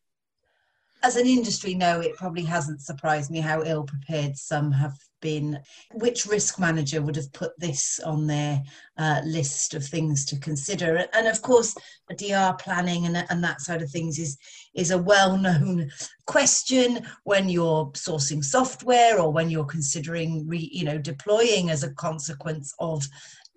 As 1.02 1.16
an 1.16 1.26
industry, 1.26 1.76
no, 1.76 2.02
it 2.02 2.18
probably 2.18 2.44
hasn't 2.44 2.82
surprised 2.82 3.32
me 3.32 3.40
how 3.40 3.64
ill 3.64 3.84
prepared 3.84 4.38
some 4.38 4.72
have 4.72 4.98
been. 5.22 5.60
Which 5.94 6.26
risk 6.26 6.60
manager 6.60 7.02
would 7.02 7.16
have 7.16 7.32
put 7.32 7.58
this 7.58 8.00
on 8.06 8.28
their 8.28 8.62
uh, 8.98 9.22
list 9.26 9.74
of 9.74 9.86
things 9.86 10.26
to 10.26 10.40
consider? 10.40 11.06
And 11.14 11.28
of 11.28 11.42
course, 11.42 11.74
DR 12.18 12.58
planning 12.60 13.06
and, 13.06 13.26
and 13.30 13.44
that 13.44 13.62
side 13.62 13.82
of 13.82 13.90
things 13.90 14.20
is 14.20 14.38
is 14.74 14.92
a 14.92 14.98
well 14.98 15.38
known 15.38 15.90
question 16.26 17.06
when 17.24 17.48
you're 17.48 17.92
sourcing 17.92 18.44
software 18.44 19.20
or 19.20 19.32
when 19.32 19.50
you're 19.50 19.66
considering 19.66 20.46
re, 20.48 20.70
you 20.72 20.84
know 20.84 20.98
deploying 20.98 21.70
as 21.70 21.84
a 21.84 21.94
consequence 21.94 22.74
of 22.80 23.08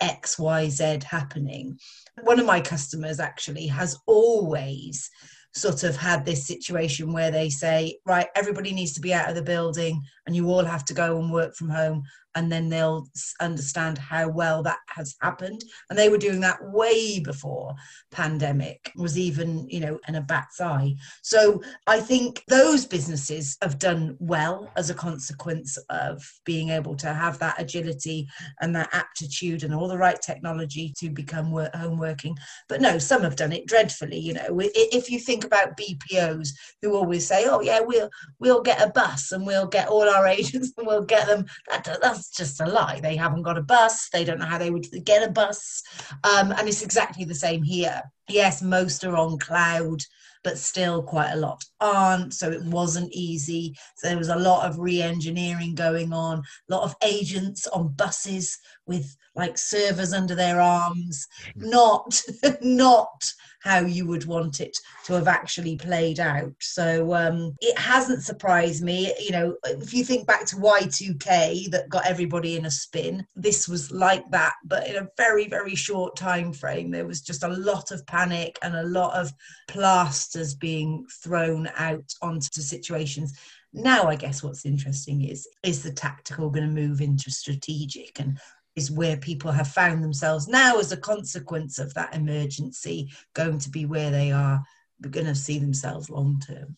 X 0.01 0.39
Y 0.39 0.69
Z 0.69 1.01
happening. 1.05 1.79
One 2.23 2.39
of 2.39 2.47
my 2.47 2.61
customers 2.61 3.19
actually 3.19 3.67
has 3.67 3.99
always 4.07 5.11
sort 5.55 5.85
of 5.85 5.97
had 5.97 6.25
this 6.25 6.47
situation 6.47 7.13
where 7.13 7.31
they 7.31 7.51
say, 7.51 7.99
right, 8.07 8.29
everybody 8.35 8.73
needs 8.73 8.93
to 8.95 9.01
be 9.01 9.13
out 9.13 9.29
of 9.29 9.35
the 9.35 9.43
building 9.43 10.03
and 10.27 10.35
you 10.35 10.49
all 10.49 10.65
have 10.65 10.85
to 10.87 10.95
go 10.95 11.19
and 11.19 11.33
work 11.33 11.55
from 11.55 11.69
home 11.69 12.03
and 12.35 12.51
then 12.51 12.69
they'll 12.69 13.09
understand 13.41 13.99
how 13.99 14.29
well 14.29 14.63
that 14.63 14.79
has 14.89 15.15
happened. 15.21 15.65
And 15.91 15.99
they 15.99 16.09
were 16.09 16.19
doing 16.19 16.41
that 16.41 16.59
way 16.63 17.21
before 17.21 17.75
pandemic 18.11 18.93
was 18.97 19.19
even 19.19 19.69
you 19.69 19.81
know 19.81 19.99
in 20.09 20.17
a 20.17 20.21
bat's 20.21 20.61
eye. 20.61 20.95
So 21.23 21.63
i 21.87 22.01
think 22.01 22.43
those 22.49 22.85
businesses 22.87 23.57
have 23.63 23.79
done 23.79 24.17
well 24.19 24.71
as 24.77 24.91
a 24.91 24.95
consequence 24.95 25.79
of 25.91 26.23
being 26.45 26.71
able 26.71 26.95
to 26.97 27.13
have 27.13 27.39
that 27.39 27.61
agility 27.61 28.29
and 28.61 28.75
that 28.77 28.91
aptitude 28.93 29.65
and 29.65 29.75
all 29.75 29.89
the 29.89 29.99
right 29.99 30.21
technology 30.21 30.93
to 30.99 31.11
become 31.11 31.51
work, 31.51 31.75
home 31.75 31.99
working. 31.99 32.37
But 32.69 32.81
no 32.81 32.99
some 32.99 33.23
have 33.23 33.37
done 33.37 33.53
it 33.53 33.67
dreadfully 33.67 34.19
you 34.19 34.35
know. 34.35 34.61
If 34.61 35.11
you 35.11 35.19
think 35.19 35.45
about 35.45 35.77
bpos 35.77 36.51
who 36.81 36.95
always 36.95 37.27
say 37.27 37.47
oh 37.47 37.61
yeah 37.61 37.81
we'll 37.81 38.11
we'll 38.39 38.63
get 38.63 38.83
a 38.83 38.91
bus 38.91 39.33
and 39.33 39.47
we'll 39.47 39.67
get 39.67 39.89
all 39.89 40.09
our 40.09 40.27
agents 40.39 40.73
and 40.77 40.87
we'll 40.87 41.05
get 41.05 41.27
them 41.27 41.47
that, 41.71 41.99
that's 42.01 42.22
that's 42.23 42.37
just 42.37 42.61
a 42.61 42.67
lie. 42.67 43.01
They 43.01 43.17
haven't 43.17 43.43
got 43.43 43.59
a 43.59 43.63
bus. 43.63 44.09
They 44.13 44.25
don't 44.25 44.39
know 44.39 44.47
how 44.47 44.59
they 44.59 44.71
would 44.71 44.87
get 45.05 45.29
a 45.29 45.33
bus. 45.33 45.83
Um, 46.25 46.53
and 46.53 46.69
it's 46.69 46.83
exactly 46.83 47.25
the 47.25 47.35
same 47.35 47.63
here. 47.63 48.03
Yes, 48.29 48.63
most 48.63 49.03
are 49.05 49.17
on 49.17 49.39
cloud, 49.39 50.03
but 50.45 50.59
still 50.59 51.03
quite 51.03 51.33
a 51.33 51.37
lot 51.37 51.65
aren't. 51.81 52.35
So 52.35 52.51
it 52.51 52.63
wasn't 52.65 53.13
easy. 53.13 53.75
So 53.97 54.09
there 54.09 54.19
was 54.19 54.29
a 54.29 54.37
lot 54.37 54.69
of 54.69 54.79
re 54.79 55.03
engineering 55.03 55.75
going 55.75 56.13
on, 56.13 56.39
a 56.39 56.75
lot 56.75 56.85
of 56.85 56.95
agents 57.03 57.67
on 57.67 57.95
buses 57.95 58.57
with 58.87 59.17
like 59.35 59.57
servers 59.57 60.13
under 60.13 60.35
their 60.35 60.61
arms, 60.61 61.27
not, 61.57 62.21
not 62.63 63.33
how 63.63 63.81
you 63.81 64.07
would 64.07 64.27
want 64.27 64.61
it 64.61 64.77
to 65.05 65.13
have 65.13 65.29
actually 65.29 65.77
played 65.77 66.19
out. 66.19 66.53
So 66.61 67.15
um, 67.15 67.55
it 67.61 67.79
hasn't 67.79 68.25
surprised 68.25 68.83
me. 68.83 69.15
You 69.21 69.31
know, 69.31 69.57
if 69.65 69.95
you 69.95 70.05
think 70.05 70.27
back 70.27 70.45
to 70.47 70.57
Y2K 70.57 71.71
that 71.71 71.89
got 71.89 72.07
everybody 72.07 72.57
in 72.57 72.67
a 72.67 72.71
spin, 72.71 73.25
this 73.37 73.69
was 73.69 73.93
like 73.93 74.29
that, 74.31 74.55
but 74.65 74.89
in 74.89 74.97
a 74.97 75.09
very, 75.17 75.47
very 75.47 75.77
short 75.77 76.17
time 76.17 76.53
frame. 76.53 76.91
There 76.91 77.07
was 77.07 77.21
just 77.21 77.45
a 77.45 77.49
lot 77.49 77.93
of 77.93 78.05
panic 78.07 78.59
and 78.63 78.75
a 78.75 78.83
lot 78.83 79.15
of 79.15 79.33
plasters 79.69 80.55
being 80.55 81.07
thrown 81.23 81.71
out 81.77 82.13
onto 82.21 82.61
situations 82.61 83.39
now 83.75 84.05
i 84.07 84.15
guess 84.15 84.43
what's 84.43 84.67
interesting 84.67 85.23
is 85.23 85.49
is 85.63 85.83
the 85.83 85.91
tactical 85.91 86.51
going 86.51 86.67
to 86.67 86.83
move 86.83 87.01
into 87.01 87.31
strategic 87.31 88.21
and 88.21 88.39
is 88.77 88.91
where 88.91 89.17
people 89.17 89.53
have 89.53 89.69
found 89.69 90.03
themselves 90.03 90.49
now 90.49 90.79
as 90.79 90.93
a 90.93 90.97
consequence 90.97 91.79
of 91.79 91.93
that 91.95 92.15
emergency 92.15 93.11
going 93.35 93.59
to 93.59 93.71
be 93.71 93.87
where 93.87 94.11
they 94.11 94.33
are 94.33 94.63
going 95.11 95.27
to 95.27 95.35
see 95.35 95.59
themselves 95.59 96.11
long 96.11 96.41
term. 96.47 96.77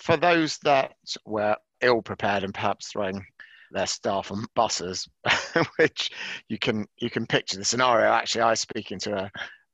For 0.00 0.16
those 0.16 0.58
that 0.58 0.94
were 1.24 1.56
ill 1.80 2.02
prepared 2.02 2.44
and 2.44 2.54
perhaps 2.54 2.88
throwing 2.88 3.24
their 3.70 3.86
staff 3.86 4.30
on 4.30 4.46
buses, 4.54 5.08
which 5.76 6.10
you 6.48 6.58
can 6.58 6.86
you 6.98 7.10
can 7.10 7.26
picture 7.26 7.58
the 7.58 7.64
scenario. 7.64 8.10
Actually, 8.10 8.42
I 8.42 8.50
was 8.50 8.60
speaking 8.60 8.98
to 9.00 9.24
a 9.24 9.30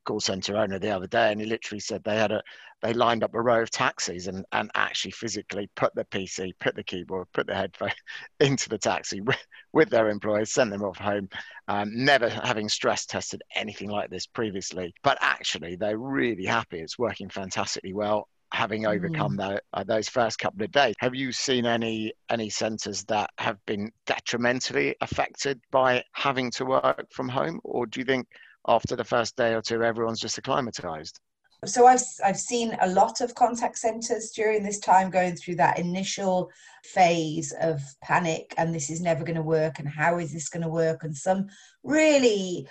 call 0.08 0.20
center 0.20 0.56
owner 0.56 0.78
the 0.78 0.90
other 0.90 1.06
day, 1.06 1.30
and 1.30 1.40
he 1.40 1.46
literally 1.46 1.80
said 1.80 2.02
they 2.02 2.16
had 2.16 2.32
a 2.32 2.42
they 2.80 2.94
lined 2.94 3.24
up 3.24 3.34
a 3.34 3.40
row 3.40 3.62
of 3.62 3.70
taxis 3.70 4.28
and, 4.28 4.44
and 4.52 4.70
actually 4.74 5.10
physically 5.10 5.68
put 5.74 5.94
the 5.94 6.04
PC, 6.04 6.52
put 6.60 6.76
the 6.76 6.84
keyboard, 6.84 7.26
put 7.32 7.46
the 7.46 7.54
headphone 7.54 7.90
into 8.40 8.68
the 8.68 8.78
taxi 8.78 9.20
with, 9.22 9.46
with 9.72 9.90
their 9.90 10.08
employees, 10.08 10.52
sent 10.52 10.70
them 10.70 10.84
off 10.84 10.96
home, 10.96 11.28
um, 11.66 11.90
never 11.92 12.28
having 12.28 12.68
stress 12.68 13.04
tested 13.04 13.42
anything 13.54 13.90
like 13.90 14.10
this 14.10 14.26
previously. 14.26 14.94
But 15.02 15.18
actually, 15.20 15.76
they're 15.76 15.98
really 15.98 16.44
happy. 16.44 16.78
It's 16.78 16.98
working 16.98 17.28
fantastically 17.28 17.92
well. 17.92 18.28
Having 18.50 18.86
overcome 18.86 19.36
mm. 19.36 19.36
the, 19.36 19.62
uh, 19.74 19.84
those 19.84 20.08
first 20.08 20.38
couple 20.38 20.62
of 20.62 20.72
days, 20.72 20.94
have 21.00 21.14
you 21.14 21.32
seen 21.32 21.66
any 21.66 22.14
any 22.30 22.48
centres 22.48 23.04
that 23.04 23.28
have 23.36 23.58
been 23.66 23.90
detrimentally 24.06 24.96
affected 25.02 25.60
by 25.70 26.02
having 26.12 26.50
to 26.52 26.64
work 26.64 27.06
from 27.10 27.28
home, 27.28 27.60
or 27.62 27.84
do 27.84 28.00
you 28.00 28.06
think 28.06 28.26
after 28.68 28.94
the 28.94 29.04
first 29.04 29.36
day 29.36 29.54
or 29.54 29.62
two, 29.62 29.82
everyone's 29.82 30.20
just 30.20 30.38
acclimatized? 30.38 31.18
So 31.64 31.86
I've 31.86 32.02
I've 32.24 32.38
seen 32.38 32.76
a 32.80 32.88
lot 32.88 33.20
of 33.20 33.34
contact 33.34 33.78
centers 33.78 34.30
during 34.30 34.62
this 34.62 34.78
time 34.78 35.10
going 35.10 35.34
through 35.34 35.56
that 35.56 35.78
initial 35.78 36.50
phase 36.84 37.52
of 37.60 37.80
panic 38.00 38.54
and 38.56 38.72
this 38.72 38.90
is 38.90 39.00
never 39.00 39.24
going 39.24 39.36
to 39.36 39.42
work 39.42 39.80
and 39.80 39.88
how 39.88 40.18
is 40.18 40.32
this 40.32 40.48
going 40.48 40.62
to 40.62 40.68
work 40.68 41.02
and 41.02 41.16
some 41.16 41.48
really 41.82 42.68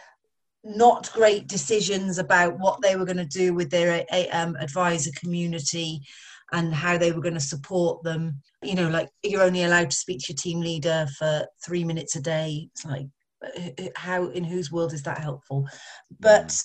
not 0.63 1.11
great 1.11 1.47
decisions 1.47 2.17
about 2.17 2.59
what 2.59 2.81
they 2.81 2.95
were 2.95 3.05
going 3.05 3.17
to 3.17 3.25
do 3.25 3.53
with 3.53 3.69
their 3.69 4.05
um, 4.31 4.55
advisor 4.57 5.11
community 5.19 6.01
and 6.53 6.73
how 6.73 6.97
they 6.97 7.11
were 7.11 7.21
going 7.21 7.33
to 7.33 7.39
support 7.41 8.03
them. 8.03 8.41
You 8.63 8.75
know, 8.75 8.89
like 8.89 9.09
you're 9.23 9.43
only 9.43 9.63
allowed 9.63 9.91
to 9.91 9.97
speak 9.97 10.19
to 10.19 10.33
your 10.33 10.37
team 10.37 10.61
leader 10.61 11.07
for 11.17 11.45
three 11.65 11.83
minutes 11.83 12.15
a 12.15 12.21
day. 12.21 12.69
It's 12.71 12.85
like 12.85 13.07
how 13.95 14.27
in 14.27 14.43
whose 14.43 14.71
world 14.71 14.93
is 14.93 15.03
that 15.03 15.19
helpful? 15.19 15.67
But 16.19 16.61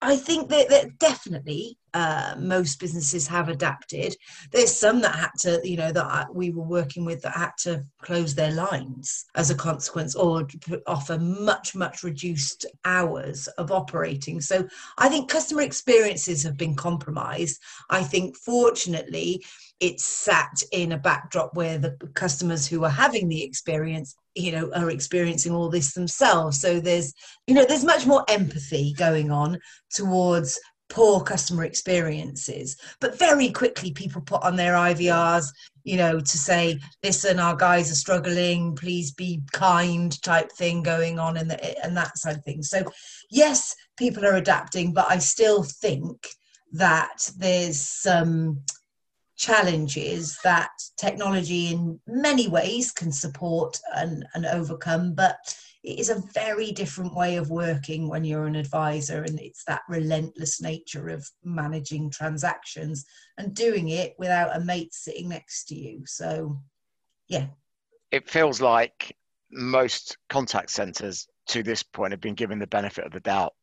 I 0.00 0.16
think 0.16 0.48
that, 0.50 0.68
that 0.70 0.98
definitely 0.98 1.78
uh, 1.94 2.34
most 2.38 2.80
businesses 2.80 3.26
have 3.26 3.48
adapted. 3.48 4.16
There's 4.50 4.74
some 4.74 5.00
that 5.02 5.14
had 5.14 5.30
to, 5.40 5.60
you 5.64 5.76
know, 5.76 5.92
that 5.92 6.34
we 6.34 6.50
were 6.50 6.64
working 6.64 7.04
with 7.04 7.22
that 7.22 7.34
had 7.34 7.52
to 7.60 7.84
close 8.00 8.34
their 8.34 8.52
lines 8.52 9.26
as 9.34 9.50
a 9.50 9.54
consequence 9.54 10.14
or 10.14 10.46
offer 10.86 11.18
much, 11.18 11.74
much 11.74 12.02
reduced 12.02 12.66
hours 12.84 13.46
of 13.58 13.70
operating. 13.70 14.40
So 14.40 14.66
I 14.98 15.08
think 15.08 15.30
customer 15.30 15.62
experiences 15.62 16.42
have 16.42 16.56
been 16.56 16.76
compromised. 16.76 17.60
I 17.90 18.02
think, 18.02 18.36
fortunately, 18.36 19.44
it's 19.80 20.04
sat 20.04 20.62
in 20.70 20.92
a 20.92 20.98
backdrop 20.98 21.54
where 21.54 21.76
the 21.76 21.96
customers 22.14 22.66
who 22.66 22.84
are 22.84 22.90
having 22.90 23.28
the 23.28 23.42
experience 23.42 24.14
you 24.34 24.52
know 24.52 24.70
are 24.74 24.90
experiencing 24.90 25.52
all 25.52 25.68
this 25.68 25.92
themselves 25.92 26.58
so 26.58 26.80
there's 26.80 27.12
you 27.46 27.54
know 27.54 27.64
there's 27.66 27.84
much 27.84 28.06
more 28.06 28.24
empathy 28.28 28.94
going 28.96 29.30
on 29.30 29.58
towards 29.90 30.58
poor 30.92 31.20
customer 31.20 31.64
experiences. 31.64 32.76
But 33.00 33.18
very 33.18 33.50
quickly 33.50 33.90
people 33.90 34.20
put 34.22 34.42
on 34.42 34.56
their 34.56 34.74
ivrs 34.74 35.46
you 35.84 35.96
know 35.96 36.20
to 36.20 36.38
say 36.38 36.78
listen 37.02 37.40
our 37.40 37.56
guys 37.56 37.90
are 37.90 37.96
struggling. 37.96 38.76
Please 38.76 39.10
be 39.10 39.42
kind 39.52 40.22
type 40.22 40.52
thing 40.52 40.82
going 40.82 41.18
on 41.18 41.36
and 41.36 41.50
and 41.82 41.96
that 41.96 42.16
side 42.18 42.36
of 42.36 42.44
things. 42.44 42.68
So 42.70 42.84
yes 43.32 43.74
people 43.96 44.24
are 44.24 44.36
adapting 44.36 44.92
but 44.92 45.06
i 45.10 45.18
still 45.18 45.62
think 45.62 46.28
that 46.72 47.28
there's 47.38 47.80
some 47.80 48.60
challenges 49.36 50.38
that 50.44 50.70
technology 50.96 51.68
in 51.68 51.98
many 52.06 52.46
ways 52.46 52.92
can 52.92 53.10
support 53.10 53.80
and, 53.96 54.24
and 54.34 54.46
overcome 54.46 55.14
but 55.14 55.36
it 55.82 55.98
is 55.98 56.10
a 56.10 56.22
very 56.32 56.70
different 56.70 57.14
way 57.14 57.36
of 57.36 57.50
working 57.50 58.08
when 58.08 58.24
you're 58.24 58.46
an 58.46 58.54
advisor 58.54 59.22
and 59.22 59.40
it's 59.40 59.64
that 59.64 59.82
relentless 59.88 60.60
nature 60.60 61.08
of 61.08 61.28
managing 61.42 62.08
transactions 62.08 63.04
and 63.36 63.54
doing 63.54 63.88
it 63.88 64.14
without 64.18 64.56
a 64.56 64.60
mate 64.60 64.94
sitting 64.94 65.28
next 65.28 65.64
to 65.64 65.74
you. 65.74 66.02
So 66.06 66.56
yeah. 67.28 67.46
It 68.12 68.28
feels 68.28 68.60
like 68.60 69.16
most 69.50 70.16
contact 70.28 70.70
centers 70.70 71.26
to 71.48 71.62
this 71.62 71.82
point 71.82 72.12
have 72.12 72.20
been 72.20 72.34
given 72.34 72.58
the 72.58 72.66
benefit 72.66 73.04
of 73.04 73.12
the 73.12 73.20
doubt 73.20 73.54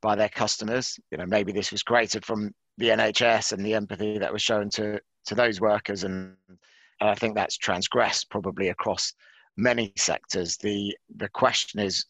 by 0.00 0.14
their 0.14 0.28
customers. 0.28 0.98
You 1.10 1.18
know 1.18 1.26
maybe 1.26 1.52
this 1.52 1.70
was 1.70 1.82
created 1.82 2.24
from 2.24 2.54
the 2.78 2.88
NHS 2.88 3.52
and 3.52 3.64
the 3.64 3.74
empathy 3.74 4.18
that 4.18 4.32
was 4.32 4.42
shown 4.42 4.70
to 4.70 5.00
to 5.26 5.34
those 5.34 5.60
workers, 5.60 6.04
and 6.04 6.36
and 6.48 7.10
I 7.10 7.14
think 7.14 7.34
that's 7.34 7.58
transgressed 7.58 8.30
probably 8.30 8.68
across 8.68 9.12
many 9.58 9.92
sectors. 9.96 10.56
The 10.56 10.96
the 11.16 11.28
question 11.28 11.80
is 11.80 12.06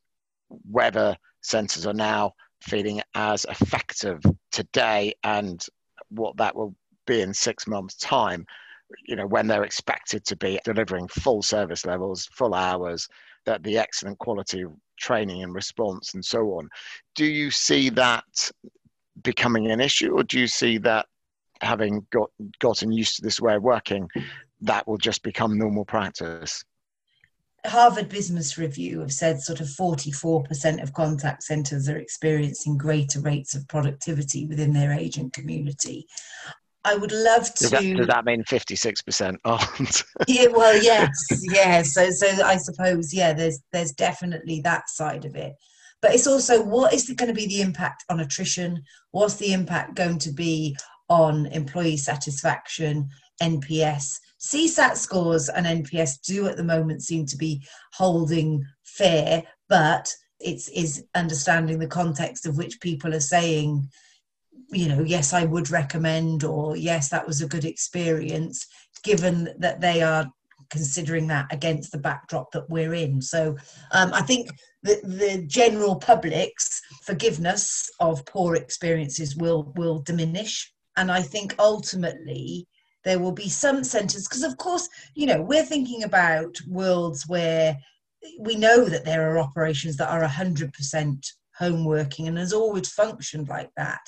whether 0.70 1.16
centres 1.40 1.86
are 1.86 1.94
now 1.94 2.34
feeling 2.60 3.00
as 3.14 3.44
effective 3.46 4.20
today 4.52 5.14
and 5.24 5.64
what 6.10 6.36
that 6.36 6.54
will 6.54 6.74
be 7.06 7.22
in 7.22 7.34
six 7.34 7.66
months' 7.66 7.96
time. 7.96 8.46
You 9.06 9.16
know, 9.16 9.26
when 9.26 9.46
they're 9.46 9.64
expected 9.64 10.24
to 10.26 10.36
be 10.36 10.60
delivering 10.64 11.08
full 11.08 11.42
service 11.42 11.84
levels, 11.84 12.28
full 12.32 12.54
hours, 12.54 13.08
that 13.44 13.62
the 13.62 13.78
excellent 13.78 14.18
quality 14.18 14.62
of 14.62 14.72
training 14.98 15.42
and 15.42 15.54
response 15.54 16.14
and 16.14 16.24
so 16.24 16.58
on. 16.58 16.68
Do 17.14 17.24
you 17.24 17.50
see 17.50 17.88
that 17.90 18.50
becoming 19.22 19.70
an 19.70 19.80
issue, 19.80 20.12
or 20.12 20.22
do 20.22 20.38
you 20.38 20.46
see 20.46 20.78
that 20.78 21.06
having 21.60 22.06
got 22.10 22.30
gotten 22.60 22.92
used 22.92 23.16
to 23.16 23.22
this 23.22 23.40
way 23.40 23.54
of 23.56 23.62
working, 23.62 24.08
that 24.60 24.86
will 24.86 24.98
just 24.98 25.22
become 25.22 25.58
normal 25.58 25.84
practice? 25.84 26.64
Harvard 27.66 28.08
Business 28.08 28.56
Review 28.56 29.00
have 29.00 29.12
said 29.12 29.40
sort 29.40 29.60
of 29.60 29.66
44% 29.66 30.82
of 30.82 30.92
contact 30.92 31.42
centers 31.42 31.88
are 31.88 31.98
experiencing 31.98 32.78
greater 32.78 33.20
rates 33.20 33.54
of 33.54 33.66
productivity 33.68 34.46
within 34.46 34.72
their 34.72 34.92
agent 34.92 35.32
community. 35.32 36.06
I 36.84 36.94
would 36.94 37.12
love 37.12 37.52
to. 37.54 37.64
Does 37.64 37.70
that, 37.72 37.96
does 37.96 38.06
that 38.06 38.24
mean 38.24 38.44
56% 38.44 39.36
aren't? 39.44 40.04
yeah, 40.28 40.46
well, 40.46 40.76
yes, 40.82 41.10
yeah. 41.52 41.82
So, 41.82 42.10
so 42.10 42.26
I 42.44 42.56
suppose, 42.56 43.12
yeah, 43.12 43.32
there's 43.32 43.60
there's 43.72 43.92
definitely 43.92 44.60
that 44.62 44.88
side 44.88 45.24
of 45.24 45.34
it 45.34 45.54
but 46.00 46.14
it's 46.14 46.26
also 46.26 46.62
what 46.62 46.92
is 46.94 47.10
going 47.10 47.28
to 47.28 47.34
be 47.34 47.46
the 47.46 47.60
impact 47.60 48.04
on 48.08 48.20
attrition 48.20 48.82
what's 49.10 49.34
the 49.34 49.52
impact 49.52 49.94
going 49.94 50.18
to 50.18 50.32
be 50.32 50.76
on 51.08 51.46
employee 51.46 51.96
satisfaction 51.96 53.08
nps 53.42 54.18
csat 54.40 54.96
scores 54.96 55.48
and 55.48 55.66
nps 55.66 56.20
do 56.26 56.46
at 56.46 56.56
the 56.56 56.64
moment 56.64 57.02
seem 57.02 57.26
to 57.26 57.36
be 57.36 57.62
holding 57.92 58.64
fair 58.84 59.42
but 59.68 60.12
it's 60.40 60.68
is 60.68 61.04
understanding 61.14 61.78
the 61.78 61.86
context 61.86 62.46
of 62.46 62.56
which 62.56 62.80
people 62.80 63.14
are 63.14 63.20
saying 63.20 63.88
you 64.70 64.88
know 64.88 65.02
yes 65.02 65.32
i 65.32 65.44
would 65.44 65.70
recommend 65.70 66.44
or 66.44 66.76
yes 66.76 67.08
that 67.08 67.26
was 67.26 67.40
a 67.40 67.48
good 67.48 67.64
experience 67.64 68.66
given 69.02 69.48
that 69.58 69.80
they 69.80 70.02
are 70.02 70.30
considering 70.70 71.26
that 71.28 71.46
against 71.50 71.92
the 71.92 71.98
backdrop 71.98 72.50
that 72.52 72.68
we're 72.68 72.94
in. 72.94 73.22
So 73.22 73.56
um, 73.92 74.12
I 74.12 74.22
think 74.22 74.50
the, 74.82 75.00
the 75.02 75.44
general 75.46 75.96
public's 75.96 76.80
forgiveness 77.04 77.90
of 78.00 78.24
poor 78.26 78.54
experiences 78.54 79.36
will 79.36 79.72
will 79.76 80.00
diminish, 80.00 80.72
and 80.96 81.10
I 81.10 81.22
think 81.22 81.54
ultimately 81.58 82.66
there 83.08 83.18
will 83.18 83.32
be 83.32 83.48
some 83.48 83.82
centres 83.82 84.28
because 84.28 84.42
of 84.42 84.56
course 84.58 84.88
you 85.14 85.26
know 85.26 85.40
we're 85.40 85.64
thinking 85.64 86.02
about 86.02 86.54
worlds 86.68 87.24
where 87.26 87.76
we 88.40 88.54
know 88.56 88.84
that 88.84 89.04
there 89.04 89.30
are 89.30 89.38
operations 89.38 89.96
that 89.96 90.10
are 90.10 90.22
100% 90.22 91.26
home 91.58 91.84
working 91.84 92.28
and 92.28 92.38
has 92.38 92.52
always 92.52 92.88
functioned 92.88 93.48
like 93.48 93.70
that. 93.76 94.00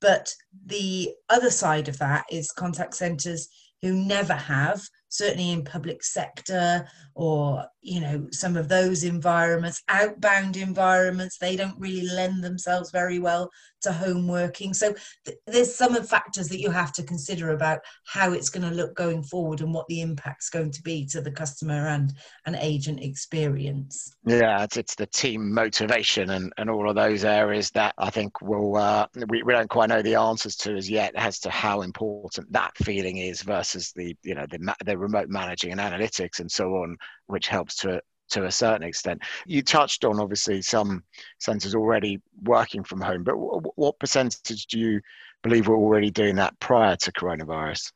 But 0.00 0.32
the 0.66 1.10
other 1.28 1.50
side 1.50 1.88
of 1.88 1.98
that 1.98 2.24
is 2.30 2.50
contact 2.52 2.94
centres 2.94 3.48
who 3.82 3.94
never 3.94 4.32
have 4.34 4.82
certainly 5.08 5.52
in 5.52 5.64
public 5.64 6.02
sector 6.02 6.88
or 7.14 7.64
you 7.80 8.00
know 8.00 8.26
some 8.30 8.56
of 8.56 8.68
those 8.68 9.04
environments 9.04 9.82
outbound 9.88 10.56
environments 10.56 11.38
they 11.38 11.54
don't 11.54 11.78
really 11.78 12.06
lend 12.08 12.42
themselves 12.42 12.90
very 12.90 13.18
well 13.18 13.50
to 13.82 13.92
home 13.92 14.26
working. 14.26 14.74
So 14.74 14.94
th- 15.24 15.38
there's 15.46 15.74
some 15.74 15.94
of 15.94 16.08
factors 16.08 16.48
that 16.48 16.60
you 16.60 16.70
have 16.70 16.92
to 16.94 17.02
consider 17.02 17.50
about 17.50 17.80
how 18.06 18.32
it's 18.32 18.48
going 18.48 18.68
to 18.68 18.74
look 18.74 18.96
going 18.96 19.22
forward 19.22 19.60
and 19.60 19.72
what 19.72 19.86
the 19.88 20.00
impact's 20.00 20.50
going 20.50 20.72
to 20.72 20.82
be 20.82 21.06
to 21.08 21.20
the 21.20 21.30
customer 21.30 21.88
and 21.88 22.12
an 22.46 22.56
agent 22.56 23.00
experience. 23.00 24.16
Yeah 24.26 24.64
it's, 24.64 24.76
it's 24.76 24.94
the 24.94 25.06
team 25.06 25.52
motivation 25.52 26.30
and, 26.30 26.52
and 26.56 26.70
all 26.70 26.88
of 26.88 26.96
those 26.96 27.24
areas 27.24 27.70
that 27.72 27.94
i 27.98 28.10
think 28.10 28.40
will 28.40 28.76
uh, 28.76 29.06
we, 29.28 29.42
we 29.42 29.52
don't 29.52 29.70
quite 29.70 29.88
know 29.88 30.02
the 30.02 30.14
answers 30.14 30.56
to 30.56 30.74
as 30.74 30.90
yet 30.90 31.12
as 31.14 31.38
to 31.40 31.50
how 31.50 31.82
important 31.82 32.50
that 32.52 32.76
feeling 32.78 33.18
is 33.18 33.42
versus 33.42 33.92
the 33.94 34.16
you 34.22 34.34
know 34.34 34.46
the, 34.50 34.74
the 34.84 34.96
remote 34.96 35.28
managing 35.28 35.72
and 35.72 35.80
analytics 35.80 36.40
and 36.40 36.50
so 36.50 36.76
on 36.76 36.96
which 37.26 37.48
helps 37.48 37.76
to 37.76 38.00
to 38.30 38.46
a 38.46 38.50
certain 38.50 38.86
extent. 38.86 39.22
You 39.46 39.62
touched 39.62 40.04
on 40.04 40.18
obviously 40.18 40.62
some 40.62 41.04
centres 41.38 41.74
already 41.74 42.20
working 42.42 42.82
from 42.82 43.00
home, 43.00 43.22
but 43.22 43.34
what 43.36 43.98
percentage 43.98 44.66
do 44.66 44.78
you 44.78 45.00
believe 45.42 45.68
were 45.68 45.76
already 45.76 46.10
doing 46.10 46.36
that 46.36 46.58
prior 46.58 46.96
to 46.96 47.12
coronavirus? 47.12 47.92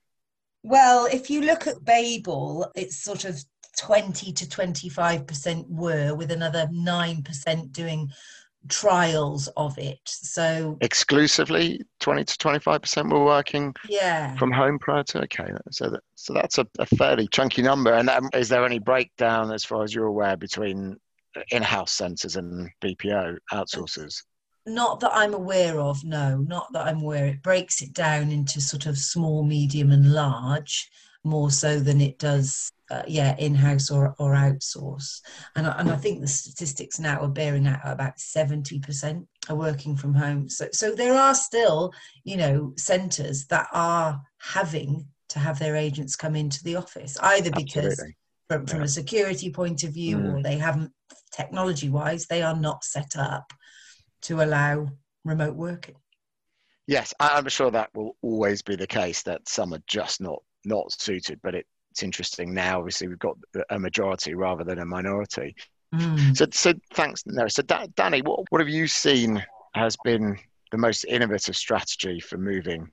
Well, 0.63 1.07
if 1.07 1.31
you 1.31 1.41
look 1.41 1.67
at 1.67 1.85
Babel, 1.85 2.71
it's 2.75 3.03
sort 3.03 3.25
of 3.25 3.43
20 3.79 4.33
to 4.33 4.45
25% 4.45 5.69
were, 5.69 6.15
with 6.15 6.31
another 6.31 6.69
9% 6.73 7.73
doing 7.73 8.11
trials 8.69 9.49
of 9.57 9.77
it. 9.79 10.01
So 10.05 10.77
exclusively 10.81 11.83
20 12.01 12.25
to 12.25 12.35
25% 12.37 13.13
were 13.13 13.25
working 13.25 13.75
yeah. 13.89 14.35
from 14.37 14.53
home 14.53 14.79
prior 14.79 15.03
to 15.05 15.23
okay. 15.23 15.51
So 15.71 15.91
that, 15.91 16.01
so 16.15 16.35
that's 16.35 16.59
a, 16.59 16.67
a 16.79 16.87
fairly 16.87 17.29
chunky 17.29 17.63
number. 17.63 17.93
And 17.93 18.09
um, 18.09 18.31
is 18.35 18.49
there 18.49 18.65
any 18.65 18.79
breakdown 18.79 19.53
as 19.53 19.65
far 19.65 19.83
as 19.83 19.95
you're 19.95 20.07
aware 20.07 20.37
between 20.37 20.97
in-house 21.51 21.93
centers 21.93 22.37
and 22.37 22.71
BPO 22.83 23.39
outsourcers? 23.53 24.23
Not 24.67 25.01
that 25.01 25.13
I'm 25.15 25.33
aware 25.33 25.81
of, 25.81 26.05
no, 26.05 26.39
not 26.39 26.71
that 26.75 26.87
I'm 26.87 27.01
aware. 27.01 27.27
It 27.27 27.43
breaks 27.43 27.81
it 27.81 27.95
down 27.95 28.31
into 28.31 28.61
sort 28.61 28.85
of 28.85 28.99
small, 28.99 29.43
medium, 29.43 29.91
and 29.91 30.13
large 30.13 30.91
more 31.25 31.51
so 31.51 31.81
than 31.81 32.01
it 32.01 32.19
does 32.19 32.71
uh, 32.91 33.03
yeah 33.07 33.37
in-house 33.39 33.91
or, 33.91 34.15
or 34.19 34.33
outsource 34.33 35.21
and, 35.57 35.67
and 35.67 35.91
i 35.91 35.97
think 35.97 36.21
the 36.21 36.27
statistics 36.27 36.99
now 36.99 37.21
are 37.21 37.29
bearing 37.29 37.67
out 37.67 37.81
about 37.85 38.17
70% 38.17 39.27
are 39.49 39.57
working 39.57 39.97
from 39.97 40.15
home 40.15 40.49
so, 40.49 40.69
so 40.73 40.95
there 40.95 41.15
are 41.15 41.35
still 41.35 41.93
you 42.25 42.37
know 42.37 42.73
centres 42.77 43.47
that 43.47 43.69
are 43.73 44.21
having 44.39 45.07
to 45.29 45.39
have 45.39 45.59
their 45.59 45.77
agents 45.77 46.17
come 46.17 46.35
into 46.35 46.63
the 46.65 46.77
office 46.77 47.19
either 47.21 47.51
because 47.51 48.03
from, 48.49 48.67
from 48.67 48.79
yeah. 48.79 48.85
a 48.85 48.89
security 48.89 49.51
point 49.51 49.85
of 49.85 49.93
view 49.93 50.17
mm. 50.17 50.35
or 50.35 50.43
they 50.43 50.57
haven't 50.57 50.93
technology 51.31 51.91
wise 51.91 52.27
they 52.27 52.43
are 52.43 52.57
not 52.57 52.83
set 52.85 53.17
up 53.17 53.53
to 54.23 54.43
allow 54.43 54.89
remote 55.25 55.55
working 55.55 55.95
yes 56.87 57.13
i'm 57.21 57.49
sure 57.49 57.71
that 57.71 57.91
will 57.95 58.17
always 58.23 58.63
be 58.63 58.77
the 58.77 58.87
case 58.87 59.23
that 59.23 59.47
some 59.47 59.75
are 59.75 59.83
just 59.87 60.21
not 60.21 60.43
not 60.65 60.91
suited 60.91 61.39
but 61.43 61.55
it 61.55 61.67
it's 61.99 62.05
interesting 62.05 62.55
now. 62.55 62.79
Obviously, 62.79 63.09
we've 63.09 63.19
got 63.19 63.37
a 63.71 63.79
majority 63.79 64.35
rather 64.35 64.63
than 64.63 64.79
a 64.79 64.85
minority. 64.85 65.57
Mm. 65.93 66.37
So, 66.37 66.47
so 66.53 66.73
thanks, 66.95 67.25
no. 67.27 67.49
So, 67.49 67.63
da- 67.63 67.89
Danny, 67.97 68.23
what 68.23 68.45
what 68.51 68.61
have 68.61 68.69
you 68.69 68.87
seen 68.87 69.45
has 69.75 69.97
been 70.05 70.39
the 70.71 70.79
most 70.79 71.05
innovative 71.05 71.57
strategy 71.57 72.21
for 72.21 72.39
moving 72.39 72.89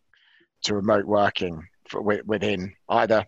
to 0.63 0.73
remote 0.73 1.05
working 1.05 1.61
for, 1.87 2.01
within 2.01 2.73
either 2.89 3.23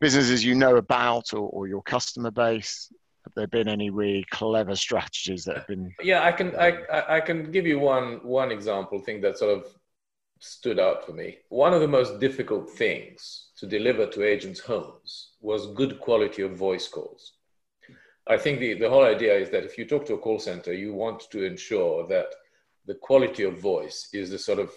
businesses 0.00 0.44
you 0.44 0.54
know 0.54 0.76
about 0.76 1.32
or, 1.32 1.48
or 1.48 1.66
your 1.66 1.82
customer 1.82 2.30
base? 2.30 2.92
Have 3.24 3.34
there 3.34 3.48
been 3.48 3.68
any 3.68 3.90
really 3.90 4.24
clever 4.30 4.76
strategies 4.76 5.44
that 5.44 5.56
have 5.56 5.66
been? 5.66 5.92
Yeah, 6.00 6.22
I 6.22 6.30
can 6.30 6.54
I, 6.54 6.78
I 7.16 7.20
can 7.20 7.50
give 7.50 7.66
you 7.66 7.80
one 7.80 8.20
one 8.22 8.52
example 8.52 9.00
thing 9.00 9.20
that 9.22 9.36
sort 9.36 9.58
of 9.58 9.66
stood 10.38 10.78
out 10.78 11.04
for 11.04 11.12
me. 11.12 11.38
One 11.48 11.74
of 11.74 11.80
the 11.80 11.88
most 11.88 12.20
difficult 12.20 12.70
things 12.70 13.47
to 13.58 13.66
deliver 13.66 14.06
to 14.06 14.24
agents' 14.24 14.60
homes 14.60 15.30
was 15.40 15.74
good 15.74 15.98
quality 16.00 16.42
of 16.42 16.56
voice 16.56 16.86
calls. 16.88 17.32
I 18.26 18.36
think 18.36 18.60
the, 18.60 18.74
the 18.74 18.88
whole 18.88 19.04
idea 19.04 19.34
is 19.36 19.50
that 19.50 19.64
if 19.64 19.78
you 19.78 19.84
talk 19.86 20.06
to 20.06 20.14
a 20.14 20.18
call 20.18 20.38
center, 20.38 20.72
you 20.72 20.92
want 20.92 21.30
to 21.30 21.44
ensure 21.44 22.06
that 22.08 22.26
the 22.86 22.94
quality 22.94 23.44
of 23.44 23.60
voice 23.60 24.08
is 24.12 24.30
the 24.30 24.38
sort 24.38 24.58
of 24.58 24.70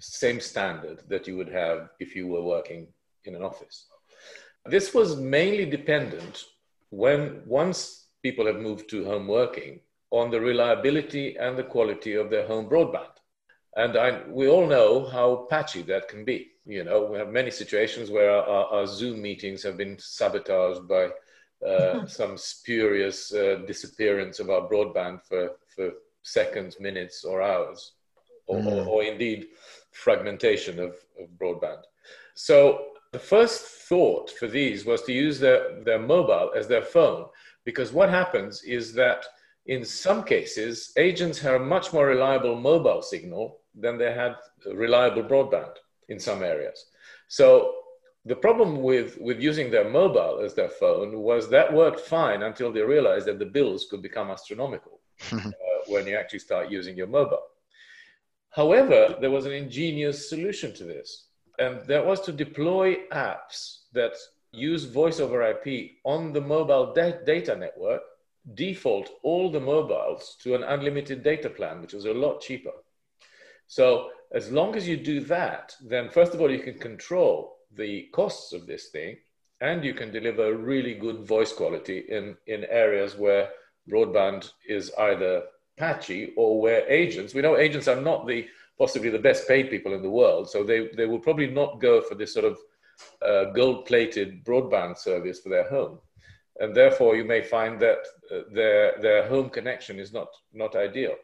same 0.00 0.40
standard 0.40 1.02
that 1.08 1.26
you 1.26 1.36
would 1.36 1.48
have 1.48 1.90
if 2.00 2.14
you 2.14 2.26
were 2.26 2.42
working 2.42 2.88
in 3.24 3.34
an 3.34 3.42
office. 3.42 3.86
This 4.66 4.92
was 4.92 5.16
mainly 5.16 5.64
dependent 5.64 6.44
when 6.90 7.42
once 7.46 8.06
people 8.22 8.46
have 8.46 8.60
moved 8.60 8.90
to 8.90 9.04
home 9.04 9.26
working 9.26 9.80
on 10.10 10.30
the 10.30 10.40
reliability 10.40 11.36
and 11.36 11.56
the 11.56 11.64
quality 11.64 12.14
of 12.14 12.30
their 12.30 12.46
home 12.46 12.68
broadband. 12.68 13.14
And 13.76 13.96
I, 13.96 14.22
we 14.28 14.48
all 14.48 14.66
know 14.66 15.06
how 15.06 15.46
patchy 15.50 15.82
that 15.82 16.08
can 16.08 16.24
be. 16.24 16.52
You 16.68 16.84
know, 16.84 17.02
we 17.10 17.16
have 17.16 17.30
many 17.30 17.50
situations 17.50 18.10
where 18.10 18.30
our, 18.30 18.66
our 18.66 18.86
Zoom 18.86 19.22
meetings 19.22 19.62
have 19.62 19.78
been 19.78 19.98
sabotaged 19.98 20.86
by 20.86 21.08
uh, 21.66 22.04
some 22.06 22.36
spurious 22.36 23.32
uh, 23.32 23.62
disappearance 23.66 24.38
of 24.38 24.50
our 24.50 24.68
broadband 24.68 25.22
for, 25.22 25.52
for 25.74 25.92
seconds, 26.22 26.78
minutes, 26.78 27.24
or 27.24 27.40
hours, 27.40 27.92
or, 28.46 28.60
mm. 28.60 28.66
or, 28.66 28.86
or 28.86 29.02
indeed 29.02 29.46
fragmentation 29.92 30.78
of, 30.78 30.90
of, 31.18 31.30
broadband. 31.40 31.80
So 32.34 32.88
the 33.12 33.18
first 33.18 33.62
thought 33.88 34.30
for 34.30 34.46
these 34.46 34.84
was 34.84 35.00
to 35.04 35.12
use 35.14 35.40
their, 35.40 35.82
their 35.84 35.98
mobile 35.98 36.52
as 36.54 36.68
their 36.68 36.82
phone, 36.82 37.28
because 37.64 37.94
what 37.94 38.10
happens 38.10 38.62
is 38.62 38.92
that 38.92 39.24
in 39.64 39.86
some 39.86 40.22
cases, 40.22 40.92
agents 40.98 41.38
have 41.38 41.62
a 41.62 41.64
much 41.64 41.94
more 41.94 42.06
reliable 42.06 42.60
mobile 42.60 43.00
signal 43.00 43.60
than 43.74 43.96
they 43.96 44.12
had 44.12 44.36
reliable 44.66 45.22
broadband 45.22 45.74
in 46.08 46.18
some 46.18 46.42
areas. 46.42 46.86
So 47.28 47.74
the 48.24 48.36
problem 48.36 48.82
with, 48.82 49.18
with 49.20 49.40
using 49.40 49.70
their 49.70 49.88
mobile 49.88 50.40
as 50.44 50.54
their 50.54 50.68
phone 50.68 51.18
was 51.18 51.48
that 51.50 51.72
worked 51.72 52.00
fine 52.00 52.42
until 52.42 52.72
they 52.72 52.82
realized 52.82 53.26
that 53.26 53.38
the 53.38 53.46
bills 53.46 53.86
could 53.90 54.02
become 54.02 54.30
astronomical 54.30 55.00
uh, 55.32 55.48
when 55.86 56.06
you 56.06 56.16
actually 56.16 56.40
start 56.40 56.70
using 56.70 56.96
your 56.96 57.06
mobile. 57.06 57.46
However, 58.50 59.16
there 59.20 59.30
was 59.30 59.46
an 59.46 59.52
ingenious 59.52 60.28
solution 60.28 60.74
to 60.74 60.84
this, 60.84 61.28
and 61.58 61.80
that 61.86 62.04
was 62.04 62.20
to 62.22 62.32
deploy 62.32 62.96
apps 63.12 63.82
that 63.92 64.14
use 64.52 64.84
voice 64.84 65.20
over 65.20 65.42
IP 65.42 65.92
on 66.04 66.32
the 66.32 66.40
mobile 66.40 66.92
da- 66.94 67.22
data 67.24 67.54
network, 67.56 68.02
default 68.54 69.10
all 69.22 69.50
the 69.50 69.60
mobiles 69.60 70.36
to 70.42 70.54
an 70.54 70.62
unlimited 70.62 71.22
data 71.22 71.50
plan, 71.50 71.80
which 71.80 71.92
was 71.92 72.06
a 72.06 72.12
lot 72.12 72.40
cheaper. 72.40 72.72
So, 73.68 74.10
as 74.32 74.50
long 74.50 74.74
as 74.74 74.88
you 74.88 74.96
do 74.96 75.20
that, 75.20 75.74
then 75.80 76.10
first 76.10 76.34
of 76.34 76.40
all, 76.40 76.50
you 76.50 76.58
can 76.58 76.78
control 76.78 77.56
the 77.74 78.08
costs 78.12 78.52
of 78.52 78.66
this 78.66 78.88
thing 78.88 79.16
and 79.60 79.84
you 79.84 79.94
can 79.94 80.10
deliver 80.10 80.56
really 80.56 80.94
good 80.94 81.26
voice 81.26 81.52
quality 81.52 82.04
in, 82.08 82.36
in 82.46 82.64
areas 82.64 83.16
where 83.16 83.50
broadband 83.90 84.50
is 84.66 84.90
either 84.98 85.42
patchy 85.76 86.32
or 86.36 86.60
where 86.60 86.88
agents, 86.90 87.34
we 87.34 87.42
know 87.42 87.56
agents 87.56 87.88
are 87.88 88.00
not 88.00 88.26
the 88.26 88.46
possibly 88.78 89.10
the 89.10 89.18
best 89.18 89.48
paid 89.48 89.70
people 89.70 89.92
in 89.92 90.02
the 90.02 90.10
world, 90.10 90.48
so 90.48 90.62
they, 90.62 90.88
they 90.96 91.06
will 91.06 91.18
probably 91.18 91.48
not 91.48 91.80
go 91.80 92.00
for 92.00 92.14
this 92.14 92.32
sort 92.32 92.44
of 92.44 92.58
uh, 93.26 93.50
gold 93.52 93.86
plated 93.86 94.44
broadband 94.44 94.96
service 94.96 95.40
for 95.40 95.48
their 95.48 95.68
home. 95.68 95.98
And 96.60 96.74
therefore, 96.74 97.16
you 97.16 97.24
may 97.24 97.42
find 97.42 97.80
that 97.80 97.98
uh, 98.32 98.40
their, 98.52 98.94
their 99.00 99.28
home 99.28 99.50
connection 99.50 99.98
is 99.98 100.12
not, 100.12 100.28
not 100.52 100.76
ideal. 100.76 101.14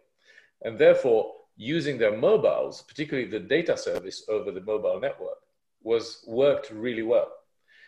And 0.63 0.79
therefore, 0.79 1.33
using 1.57 1.99
their 1.99 2.17
mobiles, 2.17 2.83
particularly 2.83 3.29
the 3.29 3.41
data 3.41 3.77
service 3.77 4.25
over 4.29 4.51
the 4.51 4.61
mobile 4.61 5.01
network, 5.01 5.39
was 5.83 6.25
worked 6.27 6.71
really 6.71 7.03
well. 7.03 7.31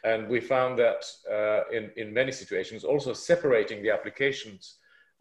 And 0.04 0.28
we 0.28 0.40
found 0.40 0.78
that 0.78 1.04
uh, 1.30 1.68
in, 1.72 1.90
in 1.96 2.12
many 2.12 2.30
situations, 2.30 2.84
also 2.84 3.12
separating 3.12 3.82
the 3.82 3.90
applications 3.90 4.76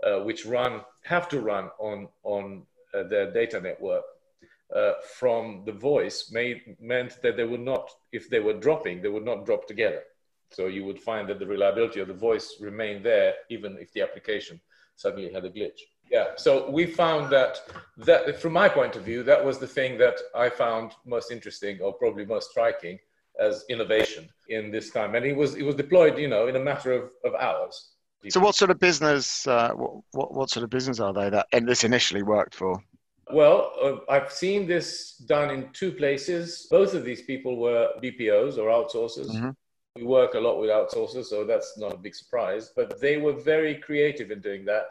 uh, 0.06 0.20
which 0.20 0.46
run, 0.46 0.82
have 1.04 1.28
to 1.30 1.40
run 1.40 1.70
on, 1.80 2.08
on 2.24 2.64
uh, 2.94 3.04
their 3.04 3.32
data 3.32 3.60
network 3.60 4.04
uh, 4.76 4.94
from 5.18 5.64
the 5.66 5.72
voice 5.72 6.30
made, 6.32 6.76
meant 6.80 7.20
that 7.24 7.38
they 7.38 7.46
would 7.46 7.62
not, 7.62 7.90
if 8.12 8.30
they 8.30 8.40
were 8.40 8.54
dropping, 8.54 9.02
they 9.02 9.10
would 9.10 9.26
not 9.26 9.46
drop 9.46 9.68
together. 9.68 10.04
So 10.52 10.68
you 10.68 10.86
would 10.86 11.00
find 11.00 11.28
that 11.30 11.40
the 11.40 11.48
reliability 11.48 12.00
of 12.02 12.08
the 12.08 12.14
voice 12.14 12.58
remained 12.60 13.04
there, 13.04 13.34
even 13.50 13.78
if 13.80 13.92
the 13.94 14.02
application 14.02 14.60
suddenly 14.96 15.32
had 15.34 15.46
a 15.46 15.50
glitch 15.50 15.80
yeah 16.12 16.28
so 16.36 16.70
we 16.70 16.86
found 16.86 17.30
that 17.30 17.60
that 17.98 18.40
from 18.40 18.54
my 18.54 18.70
point 18.70 18.96
of 18.96 19.04
view 19.04 19.24
that 19.24 19.44
was 19.44 19.58
the 19.60 19.68
thing 19.68 19.98
that 19.98 20.18
i 20.36 20.50
found 20.50 20.92
most 21.06 21.32
interesting 21.32 21.80
or 21.82 21.94
probably 21.94 22.26
most 22.26 22.52
striking 22.52 23.00
as 23.40 23.66
innovation 23.70 24.30
in 24.50 24.72
this 24.72 24.92
time. 24.92 25.16
And 25.16 25.26
it 25.26 25.36
was 25.36 25.56
it 25.56 25.64
was 25.64 25.76
deployed 25.76 26.18
you 26.18 26.28
know 26.28 26.48
in 26.48 26.56
a 26.56 26.60
matter 26.60 26.92
of, 26.92 27.12
of 27.24 27.34
hours. 27.36 27.92
So 28.30 28.40
what 28.40 28.56
sort 28.56 28.72
of 28.72 28.80
business 28.80 29.46
uh, 29.46 29.72
what, 29.74 30.34
what 30.34 30.50
sort 30.50 30.64
of 30.64 30.70
business 30.70 31.00
are 31.00 31.14
they 31.14 31.30
that 31.30 31.48
and 31.52 31.68
this 31.68 31.84
initially 31.84 32.24
worked 32.24 32.56
for? 32.56 32.82
Well 33.32 33.72
uh, 33.82 34.12
i've 34.12 34.32
seen 34.32 34.68
this 34.68 35.18
done 35.18 35.50
in 35.52 35.70
two 35.74 35.92
places. 35.92 36.68
Both 36.70 36.94
of 36.94 37.04
these 37.04 37.22
people 37.22 37.58
were 37.58 37.90
bpos 38.04 38.58
or 38.58 38.70
outsourcers. 38.70 39.30
Mm-hmm. 39.30 39.50
we 39.96 40.04
work 40.04 40.34
a 40.34 40.40
lot 40.40 40.60
with 40.60 40.70
outsourcers 40.70 41.26
so 41.26 41.46
that's 41.46 41.78
not 41.78 41.94
a 41.94 41.98
big 41.98 42.16
surprise 42.16 42.72
but 42.76 43.00
they 43.00 43.18
were 43.18 43.34
very 43.34 43.76
creative 43.76 44.30
in 44.32 44.40
doing 44.42 44.66
that 44.66 44.86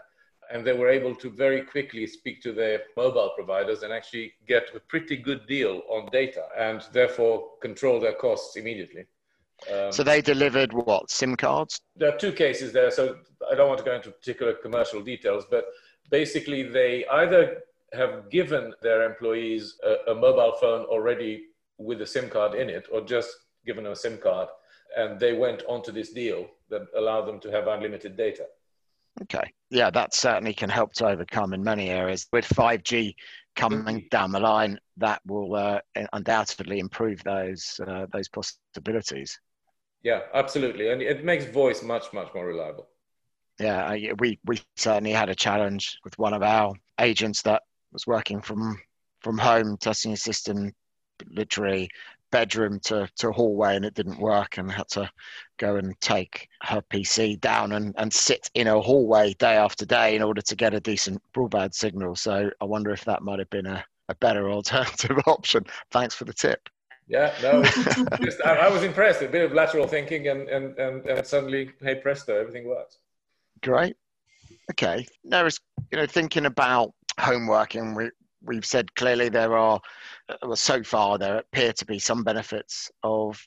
and 0.52 0.64
they 0.66 0.72
were 0.72 0.88
able 0.88 1.14
to 1.14 1.30
very 1.30 1.62
quickly 1.62 2.06
speak 2.06 2.42
to 2.42 2.52
their 2.52 2.82
mobile 2.96 3.32
providers 3.36 3.82
and 3.82 3.92
actually 3.92 4.32
get 4.46 4.70
a 4.74 4.80
pretty 4.80 5.16
good 5.16 5.46
deal 5.46 5.82
on 5.88 6.08
data 6.12 6.44
and 6.58 6.82
therefore 6.92 7.50
control 7.60 8.00
their 8.00 8.14
costs 8.14 8.56
immediately. 8.56 9.04
Um, 9.72 9.92
so 9.92 10.02
they 10.02 10.20
delivered 10.20 10.72
what 10.72 11.10
SIM 11.10 11.36
cards? 11.36 11.80
There 11.96 12.12
are 12.12 12.18
two 12.18 12.32
cases 12.32 12.72
there, 12.72 12.90
so 12.90 13.16
I 13.50 13.54
don't 13.54 13.68
want 13.68 13.78
to 13.78 13.84
go 13.84 13.94
into 13.94 14.10
particular 14.10 14.54
commercial 14.54 15.00
details, 15.00 15.44
but 15.50 15.66
basically 16.10 16.62
they 16.64 17.06
either 17.06 17.62
have 17.92 18.30
given 18.30 18.74
their 18.82 19.04
employees 19.04 19.78
a, 19.84 20.12
a 20.12 20.14
mobile 20.14 20.56
phone 20.60 20.84
already 20.86 21.44
with 21.78 22.02
a 22.02 22.06
SIM 22.06 22.28
card 22.28 22.54
in 22.54 22.68
it, 22.68 22.86
or 22.92 23.00
just 23.00 23.30
given 23.64 23.84
them 23.84 23.92
a 23.92 23.96
SIM 23.96 24.18
card, 24.18 24.48
and 24.96 25.18
they 25.18 25.32
went 25.32 25.62
onto 25.68 25.92
this 25.92 26.12
deal 26.12 26.46
that 26.68 26.82
allowed 26.96 27.26
them 27.26 27.40
to 27.40 27.50
have 27.50 27.66
unlimited 27.68 28.16
data. 28.16 28.46
Okay. 29.22 29.52
Yeah, 29.70 29.90
that 29.90 30.14
certainly 30.14 30.54
can 30.54 30.70
help 30.70 30.92
to 30.94 31.06
overcome 31.06 31.52
in 31.52 31.62
many 31.62 31.90
areas. 31.90 32.26
With 32.32 32.46
5G 32.46 33.14
coming 33.56 33.82
mm-hmm. 33.82 34.06
down 34.10 34.32
the 34.32 34.40
line, 34.40 34.78
that 34.96 35.20
will 35.26 35.54
uh, 35.54 35.80
undoubtedly 36.12 36.78
improve 36.78 37.22
those 37.22 37.80
uh, 37.86 38.06
those 38.12 38.28
possibilities. 38.28 39.38
Yeah, 40.02 40.20
absolutely, 40.34 40.90
and 40.90 41.00
it 41.00 41.24
makes 41.24 41.44
voice 41.46 41.82
much 41.82 42.12
much 42.12 42.28
more 42.34 42.46
reliable. 42.46 42.88
Yeah, 43.58 43.94
we 44.18 44.38
we 44.44 44.60
certainly 44.76 45.12
had 45.12 45.28
a 45.28 45.34
challenge 45.34 45.98
with 46.04 46.18
one 46.18 46.34
of 46.34 46.42
our 46.42 46.74
agents 47.00 47.42
that 47.42 47.62
was 47.92 48.06
working 48.06 48.42
from 48.42 48.80
from 49.20 49.38
home, 49.38 49.76
testing 49.78 50.12
a 50.12 50.16
system 50.16 50.72
literally 51.30 51.88
bedroom 52.30 52.80
to, 52.80 53.08
to 53.16 53.32
hallway 53.32 53.76
and 53.76 53.84
it 53.84 53.94
didn't 53.94 54.18
work 54.18 54.58
and 54.58 54.70
had 54.70 54.88
to 54.88 55.10
go 55.58 55.76
and 55.76 55.98
take 56.00 56.48
her 56.62 56.82
PC 56.90 57.40
down 57.40 57.72
and, 57.72 57.94
and 57.96 58.12
sit 58.12 58.50
in 58.54 58.66
a 58.66 58.80
hallway 58.80 59.34
day 59.34 59.56
after 59.56 59.84
day 59.86 60.16
in 60.16 60.22
order 60.22 60.42
to 60.42 60.56
get 60.56 60.74
a 60.74 60.80
decent 60.80 61.22
broadband 61.34 61.74
signal. 61.74 62.16
So 62.16 62.50
I 62.60 62.64
wonder 62.64 62.90
if 62.90 63.04
that 63.04 63.22
might 63.22 63.38
have 63.38 63.50
been 63.50 63.66
a, 63.66 63.84
a 64.08 64.14
better 64.16 64.50
alternative 64.52 65.18
option. 65.26 65.64
Thanks 65.90 66.14
for 66.14 66.24
the 66.24 66.34
tip. 66.34 66.68
Yeah, 67.06 67.34
no, 67.42 67.62
just, 68.22 68.40
I, 68.46 68.56
I, 68.56 68.68
was 68.68 68.82
impressed. 68.82 69.20
A 69.20 69.28
bit 69.28 69.44
of 69.44 69.52
lateral 69.52 69.86
thinking, 69.86 70.28
and, 70.28 70.48
and, 70.48 70.78
and, 70.78 71.04
and 71.04 71.26
suddenly, 71.26 71.70
hey 71.82 71.96
presto, 71.96 72.34
everything 72.40 72.66
works. 72.66 72.96
Great. 73.62 73.94
Okay. 74.70 75.06
Now, 75.22 75.44
you 75.44 75.98
know, 75.98 76.06
thinking 76.06 76.46
about 76.46 76.94
homeworking, 77.20 77.94
we, 77.94 78.10
we've 78.44 78.64
said 78.64 78.94
clearly 78.94 79.28
there 79.28 79.56
are, 79.56 79.80
uh, 80.28 80.36
well, 80.42 80.56
so 80.56 80.82
far 80.82 81.18
there 81.18 81.38
appear 81.38 81.72
to 81.72 81.84
be 81.84 81.98
some 81.98 82.22
benefits 82.22 82.90
of 83.02 83.42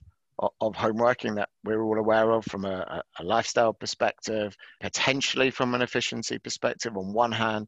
of 0.62 0.76
home 0.76 0.98
working 0.98 1.34
that 1.34 1.50
we're 1.64 1.82
all 1.82 1.98
aware 1.98 2.30
of 2.30 2.46
from 2.46 2.64
a, 2.64 3.02
a, 3.18 3.24
lifestyle 3.24 3.74
perspective, 3.74 4.56
potentially 4.80 5.50
from 5.50 5.74
an 5.74 5.82
efficiency 5.82 6.38
perspective 6.38 6.96
on 6.96 7.12
one 7.12 7.32
hand, 7.32 7.68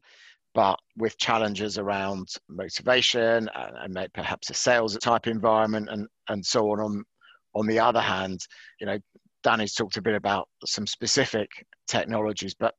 but 0.54 0.78
with 0.96 1.18
challenges 1.18 1.78
around 1.78 2.28
motivation 2.48 3.50
and, 3.56 3.98
and 3.98 4.12
perhaps 4.14 4.50
a 4.50 4.54
sales 4.54 4.96
type 4.98 5.26
environment 5.26 5.88
and, 5.90 6.06
and 6.28 6.46
so 6.46 6.70
on, 6.70 6.78
on 6.78 7.04
on 7.54 7.66
the 7.66 7.78
other 7.78 8.00
hand, 8.00 8.40
you 8.80 8.86
know, 8.86 8.98
Danny's 9.42 9.74
talked 9.74 9.96
a 9.96 10.02
bit 10.02 10.14
about 10.14 10.48
some 10.64 10.86
specific 10.86 11.48
technologies, 11.88 12.54
but 12.54 12.74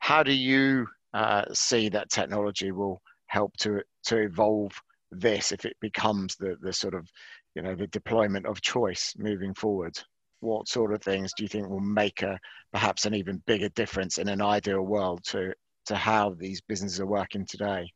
how 0.00 0.22
do 0.22 0.32
you 0.32 0.86
uh, 1.14 1.44
see 1.52 1.88
that 1.90 2.10
technology 2.10 2.72
will 2.72 3.00
help 3.26 3.56
to 3.58 3.82
to 4.06 4.18
evolve 4.18 4.72
this 5.12 5.52
if 5.52 5.64
it 5.64 5.76
becomes 5.80 6.36
the 6.36 6.56
the 6.60 6.72
sort 6.72 6.94
of 6.94 7.08
you 7.54 7.62
know 7.62 7.74
the 7.74 7.86
deployment 7.88 8.46
of 8.46 8.60
choice 8.60 9.14
moving 9.16 9.54
forward? 9.54 9.98
What 10.40 10.68
sort 10.68 10.92
of 10.92 11.02
things 11.02 11.32
do 11.36 11.44
you 11.44 11.48
think 11.48 11.68
will 11.68 11.80
make 11.80 12.22
a 12.22 12.38
perhaps 12.72 13.06
an 13.06 13.14
even 13.14 13.42
bigger 13.46 13.70
difference 13.70 14.18
in 14.18 14.28
an 14.28 14.42
ideal 14.42 14.82
world 14.82 15.24
to 15.28 15.54
to 15.86 15.96
how 15.96 16.34
these 16.38 16.60
businesses 16.60 17.00
are 17.00 17.06
working 17.06 17.46
today? 17.46 17.90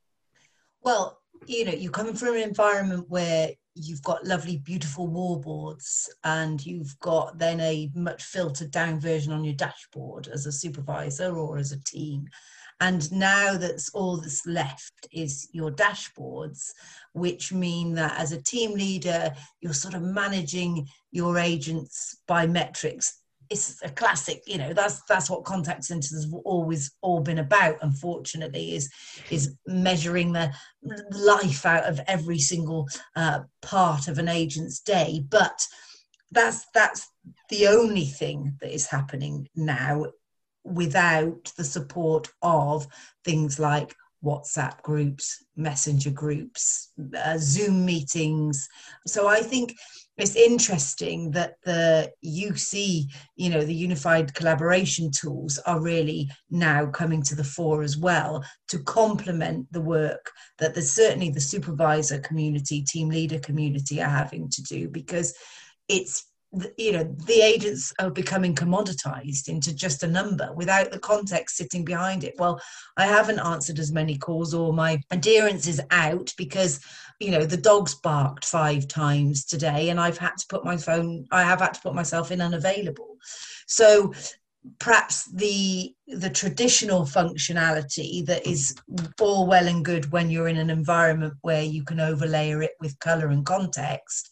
Well 0.83 1.20
you 1.46 1.64
know 1.64 1.73
you're 1.73 1.92
coming 1.92 2.14
from 2.14 2.35
an 2.35 2.42
environment 2.42 3.07
where 3.09 3.51
you've 3.75 4.03
got 4.03 4.27
lovely 4.27 4.59
beautiful 4.59 5.09
wallboards 5.09 6.09
and 6.25 6.64
you've 6.64 6.99
got 7.01 7.38
then 7.38 7.61
a 7.61 7.90
much 7.94 8.25
filtered 8.25 8.70
down 8.70 9.01
version 9.01 9.33
on 9.33 9.44
your 9.44 9.55
dashboard 9.55 10.29
as 10.29 10.46
a 10.46 10.53
supervisor 10.53 11.37
or 11.37 11.57
as 11.57 11.73
a 11.73 11.83
team 11.85 12.27
and 12.80 13.10
now 13.12 13.56
that's 13.56 13.90
all 13.90 14.16
that's 14.16 14.46
left 14.46 15.06
is 15.12 15.48
your 15.52 15.70
dashboards, 15.70 16.70
which 17.12 17.52
mean 17.52 17.94
that 17.94 18.18
as 18.18 18.32
a 18.32 18.42
team 18.42 18.72
leader, 18.72 19.32
you're 19.60 19.74
sort 19.74 19.94
of 19.94 20.02
managing 20.02 20.88
your 21.12 21.38
agents 21.38 22.16
by 22.26 22.46
metrics. 22.46 23.18
It's 23.50 23.82
a 23.82 23.90
classic, 23.90 24.42
you 24.46 24.56
know, 24.56 24.72
that's 24.72 25.02
that's 25.08 25.28
what 25.28 25.44
contact 25.44 25.84
centers 25.84 26.24
have 26.24 26.32
always 26.44 26.92
all 27.02 27.20
been 27.20 27.40
about, 27.40 27.76
unfortunately, 27.82 28.76
is 28.76 28.88
is 29.30 29.54
measuring 29.66 30.32
the 30.32 30.52
life 31.10 31.66
out 31.66 31.84
of 31.84 32.00
every 32.06 32.38
single 32.38 32.88
uh, 33.16 33.40
part 33.60 34.08
of 34.08 34.18
an 34.18 34.28
agent's 34.28 34.80
day. 34.80 35.22
But 35.28 35.66
that's 36.30 36.64
that's 36.72 37.08
the 37.48 37.66
only 37.66 38.06
thing 38.06 38.56
that 38.60 38.72
is 38.72 38.86
happening 38.86 39.48
now 39.56 40.06
without 40.64 41.53
the 41.57 41.64
support 41.64 42.29
of 42.42 42.87
things 43.25 43.59
like 43.59 43.94
WhatsApp 44.25 44.83
groups, 44.83 45.44
messenger 45.57 46.11
groups, 46.11 46.92
uh, 47.16 47.38
Zoom 47.38 47.85
meetings. 47.87 48.68
So 49.07 49.29
I 49.29 49.40
think 49.40 49.75
it's 50.18 50.37
interesting 50.37 51.31
that 51.31 51.55
the 51.64 52.12
UC, 52.25 53.07
you 53.37 53.49
know, 53.49 53.64
the 53.64 53.75
unified 53.75 54.35
collaboration 54.35 55.11
tools 55.11 55.59
are 55.61 55.81
really 55.81 56.29
now 56.51 56.87
coming 56.87 57.23
to 57.23 57.35
the 57.35 57.44
fore 57.44 57.83
as 57.83 57.96
well 57.96 58.44
to 58.68 58.79
complement 58.81 59.73
the 59.73 59.81
work 59.81 60.31
that 60.59 60.75
there's 60.75 60.92
certainly 60.92 61.31
the 61.31 61.40
supervisor 61.40 62.18
community, 62.18 62.83
team 62.83 63.09
leader 63.09 63.38
community 63.38 64.03
are 64.03 64.11
having 64.11 64.51
to 64.51 64.62
do 64.64 64.88
because 64.88 65.35
it's 65.88 66.29
you 66.76 66.92
know 66.92 67.04
the 67.26 67.40
agents 67.40 67.92
are 68.00 68.10
becoming 68.10 68.54
commoditized 68.54 69.48
into 69.48 69.74
just 69.74 70.02
a 70.02 70.08
number 70.08 70.52
without 70.54 70.90
the 70.90 70.98
context 70.98 71.56
sitting 71.56 71.84
behind 71.84 72.24
it. 72.24 72.34
Well 72.38 72.60
i 72.96 73.06
haven't 73.06 73.38
answered 73.38 73.78
as 73.78 73.92
many 73.92 74.18
calls 74.18 74.52
or 74.52 74.72
my 74.72 75.00
adherence 75.10 75.66
is 75.66 75.80
out 75.90 76.34
because 76.36 76.80
you 77.20 77.30
know 77.30 77.44
the 77.44 77.56
dog's 77.56 77.94
barked 77.94 78.44
five 78.44 78.88
times 78.88 79.44
today 79.44 79.90
and 79.90 80.00
i've 80.00 80.18
had 80.18 80.36
to 80.38 80.46
put 80.48 80.64
my 80.64 80.76
phone 80.76 81.26
i 81.30 81.42
have 81.42 81.60
had 81.60 81.74
to 81.74 81.80
put 81.80 81.94
myself 81.94 82.30
in 82.30 82.40
unavailable. 82.40 83.16
So 83.66 84.12
perhaps 84.78 85.24
the 85.32 85.94
the 86.06 86.28
traditional 86.28 87.02
functionality 87.02 88.24
that 88.26 88.46
is 88.46 88.74
all 89.20 89.46
well 89.46 89.66
and 89.66 89.84
good 89.84 90.10
when 90.12 90.28
you're 90.28 90.48
in 90.48 90.58
an 90.58 90.70
environment 90.70 91.34
where 91.40 91.62
you 91.62 91.82
can 91.82 92.00
overlay 92.00 92.50
it 92.50 92.72
with 92.80 92.98
color 92.98 93.28
and 93.28 93.46
context 93.46 94.28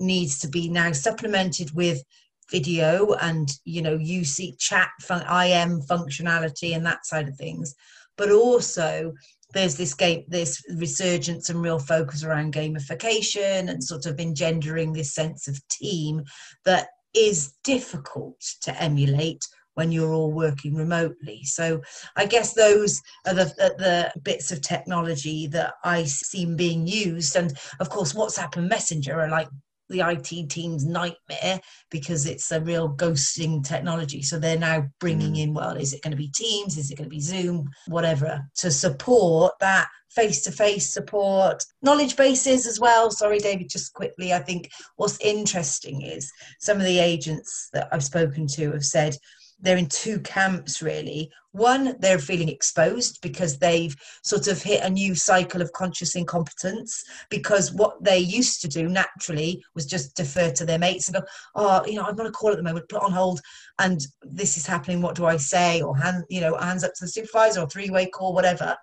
needs 0.00 0.38
to 0.40 0.48
be 0.48 0.68
now 0.68 0.92
supplemented 0.92 1.74
with 1.74 2.02
video 2.50 3.12
and 3.14 3.50
you 3.64 3.82
know 3.82 3.98
UC 3.98 4.58
chat 4.58 4.88
fun- 5.02 5.22
IM 5.22 5.82
functionality 5.82 6.74
and 6.74 6.84
that 6.86 7.04
side 7.06 7.28
of 7.28 7.36
things, 7.36 7.74
but 8.16 8.30
also 8.30 9.12
there's 9.54 9.76
this 9.76 9.94
game 9.94 10.24
this 10.28 10.62
resurgence 10.76 11.48
and 11.48 11.62
real 11.62 11.78
focus 11.78 12.22
around 12.22 12.52
gamification 12.52 13.70
and 13.70 13.82
sort 13.82 14.06
of 14.06 14.20
engendering 14.20 14.92
this 14.92 15.14
sense 15.14 15.48
of 15.48 15.66
team 15.68 16.22
that 16.64 16.88
is 17.14 17.54
difficult 17.64 18.40
to 18.62 18.82
emulate 18.82 19.42
when 19.74 19.92
you're 19.92 20.12
all 20.12 20.32
working 20.32 20.74
remotely. 20.74 21.40
So 21.44 21.80
I 22.16 22.26
guess 22.26 22.52
those 22.52 23.00
are 23.26 23.34
the, 23.34 23.44
the 23.78 24.12
bits 24.22 24.50
of 24.50 24.60
technology 24.60 25.46
that 25.48 25.74
I 25.84 26.02
see 26.02 26.46
being 26.46 26.84
used. 26.84 27.36
And 27.36 27.56
of 27.78 27.88
course, 27.88 28.12
WhatsApp 28.12 28.56
and 28.56 28.68
Messenger 28.68 29.20
are 29.20 29.30
like 29.30 29.48
the 29.88 30.00
IT 30.00 30.50
team's 30.50 30.84
nightmare 30.84 31.60
because 31.90 32.26
it's 32.26 32.50
a 32.52 32.60
real 32.60 32.88
ghosting 32.88 33.66
technology. 33.66 34.22
So 34.22 34.38
they're 34.38 34.58
now 34.58 34.86
bringing 35.00 35.34
mm. 35.34 35.42
in, 35.42 35.54
well, 35.54 35.76
is 35.76 35.92
it 35.92 36.02
going 36.02 36.12
to 36.12 36.16
be 36.16 36.28
Teams? 36.28 36.76
Is 36.76 36.90
it 36.90 36.96
going 36.96 37.08
to 37.08 37.14
be 37.14 37.20
Zoom? 37.20 37.68
Whatever 37.86 38.46
to 38.56 38.70
support 38.70 39.54
that 39.60 39.88
face 40.10 40.42
to 40.42 40.50
face 40.50 40.92
support, 40.92 41.62
knowledge 41.82 42.16
bases 42.16 42.66
as 42.66 42.80
well. 42.80 43.10
Sorry, 43.10 43.38
David, 43.38 43.68
just 43.68 43.92
quickly. 43.92 44.32
I 44.32 44.38
think 44.38 44.70
what's 44.96 45.20
interesting 45.20 46.02
is 46.02 46.32
some 46.60 46.78
of 46.78 46.84
the 46.84 46.98
agents 46.98 47.68
that 47.72 47.88
I've 47.92 48.04
spoken 48.04 48.46
to 48.48 48.72
have 48.72 48.84
said, 48.84 49.16
they're 49.60 49.76
in 49.76 49.88
two 49.88 50.20
camps 50.20 50.82
really. 50.82 51.30
One, 51.52 51.96
they're 51.98 52.18
feeling 52.18 52.48
exposed 52.48 53.20
because 53.22 53.58
they've 53.58 53.96
sort 54.22 54.46
of 54.46 54.62
hit 54.62 54.84
a 54.84 54.90
new 54.90 55.14
cycle 55.14 55.60
of 55.60 55.72
conscious 55.72 56.14
incompetence 56.14 57.02
because 57.30 57.72
what 57.72 58.02
they 58.04 58.18
used 58.18 58.60
to 58.62 58.68
do 58.68 58.88
naturally 58.88 59.64
was 59.74 59.86
just 59.86 60.14
defer 60.14 60.52
to 60.52 60.64
their 60.64 60.78
mates 60.78 61.08
and 61.08 61.16
go, 61.16 61.22
oh, 61.56 61.84
you 61.86 61.94
know, 61.94 62.04
I'm 62.04 62.20
on 62.20 62.26
a 62.26 62.30
call 62.30 62.50
at 62.50 62.58
the 62.58 62.62
moment, 62.62 62.88
put 62.88 63.02
on 63.02 63.12
hold, 63.12 63.40
and 63.78 64.00
this 64.22 64.56
is 64.56 64.66
happening. 64.66 65.00
What 65.00 65.16
do 65.16 65.26
I 65.26 65.36
say? 65.36 65.80
Or 65.80 65.96
hand, 65.96 66.24
you 66.28 66.40
know, 66.40 66.56
hands 66.56 66.84
up 66.84 66.92
to 66.94 67.04
the 67.04 67.10
supervisor 67.10 67.60
or 67.60 67.68
three-way 67.68 68.06
call, 68.06 68.34
whatever 68.34 68.76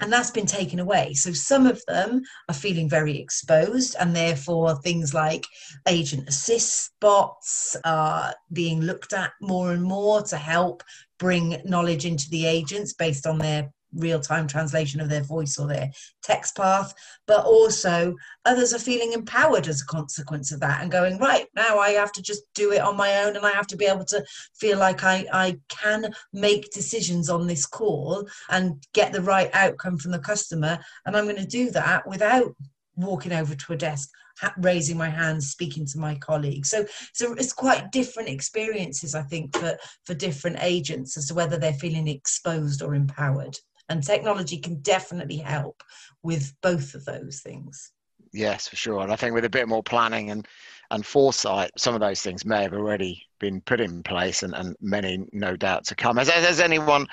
and 0.00 0.12
that's 0.12 0.30
been 0.30 0.46
taken 0.46 0.78
away. 0.78 1.14
So 1.14 1.32
some 1.32 1.66
of 1.66 1.82
them 1.86 2.22
are 2.48 2.54
feeling 2.54 2.88
very 2.88 3.18
exposed, 3.18 3.96
and 3.98 4.14
therefore 4.14 4.76
things 4.76 5.12
like 5.12 5.44
agent 5.86 6.28
assist 6.28 6.92
bots 7.00 7.76
are 7.84 8.34
being 8.52 8.80
looked 8.80 9.12
at 9.12 9.32
more 9.40 9.72
and 9.72 9.82
more 9.82 10.22
to 10.22 10.36
help 10.36 10.82
bring 11.18 11.60
knowledge 11.64 12.06
into 12.06 12.30
the 12.30 12.46
agents 12.46 12.92
based 12.92 13.26
on 13.26 13.38
their 13.38 13.70
real 13.94 14.20
time 14.20 14.46
translation 14.46 15.00
of 15.00 15.08
their 15.08 15.22
voice 15.22 15.58
or 15.58 15.66
their 15.66 15.90
text 16.22 16.56
path, 16.56 16.92
but 17.26 17.44
also 17.44 18.14
others 18.44 18.72
are 18.72 18.78
feeling 18.78 19.12
empowered 19.12 19.66
as 19.66 19.80
a 19.80 19.86
consequence 19.86 20.52
of 20.52 20.60
that 20.60 20.82
and 20.82 20.90
going, 20.90 21.18
right, 21.18 21.46
now 21.54 21.78
I 21.78 21.90
have 21.90 22.12
to 22.12 22.22
just 22.22 22.42
do 22.54 22.72
it 22.72 22.80
on 22.80 22.96
my 22.96 23.24
own 23.24 23.36
and 23.36 23.46
I 23.46 23.50
have 23.50 23.66
to 23.68 23.76
be 23.76 23.86
able 23.86 24.04
to 24.06 24.24
feel 24.54 24.78
like 24.78 25.04
I, 25.04 25.26
I 25.32 25.58
can 25.68 26.12
make 26.32 26.70
decisions 26.70 27.30
on 27.30 27.46
this 27.46 27.66
call 27.66 28.28
and 28.50 28.82
get 28.94 29.12
the 29.12 29.22
right 29.22 29.50
outcome 29.52 29.98
from 29.98 30.12
the 30.12 30.18
customer. 30.18 30.78
And 31.06 31.16
I'm 31.16 31.24
going 31.24 31.36
to 31.36 31.46
do 31.46 31.70
that 31.70 32.06
without 32.06 32.54
walking 32.96 33.32
over 33.32 33.54
to 33.54 33.72
a 33.72 33.76
desk 33.76 34.10
raising 34.58 34.96
my 34.96 35.08
hands 35.08 35.50
speaking 35.50 35.84
to 35.86 35.98
my 35.98 36.14
colleagues 36.16 36.70
so 36.70 36.84
so 37.12 37.32
it's 37.34 37.52
quite 37.52 37.90
different 37.90 38.28
experiences 38.28 39.14
i 39.14 39.22
think 39.22 39.56
for 39.56 39.76
for 40.04 40.14
different 40.14 40.56
agents 40.60 41.16
as 41.16 41.26
to 41.26 41.34
whether 41.34 41.58
they're 41.58 41.72
feeling 41.72 42.06
exposed 42.08 42.82
or 42.82 42.94
empowered 42.94 43.58
and 43.88 44.02
technology 44.02 44.58
can 44.58 44.80
definitely 44.80 45.38
help 45.38 45.82
with 46.22 46.54
both 46.62 46.94
of 46.94 47.04
those 47.04 47.40
things 47.40 47.92
yes 48.32 48.68
for 48.68 48.76
sure. 48.76 49.00
And 49.00 49.12
i 49.12 49.16
think 49.16 49.34
with 49.34 49.44
a 49.44 49.50
bit 49.50 49.68
more 49.68 49.82
planning 49.82 50.30
and 50.30 50.46
and 50.90 51.04
foresight 51.04 51.70
some 51.76 51.94
of 51.94 52.00
those 52.00 52.22
things 52.22 52.44
may 52.44 52.62
have 52.62 52.72
already 52.72 53.22
been 53.38 53.60
put 53.60 53.80
in 53.80 54.02
place 54.02 54.42
and, 54.42 54.54
and 54.54 54.74
many 54.80 55.24
no 55.32 55.54
doubt 55.54 55.84
to 55.84 55.94
come. 55.94 56.16
Has, 56.16 56.28
has 56.28 56.60
anyone 56.60 57.06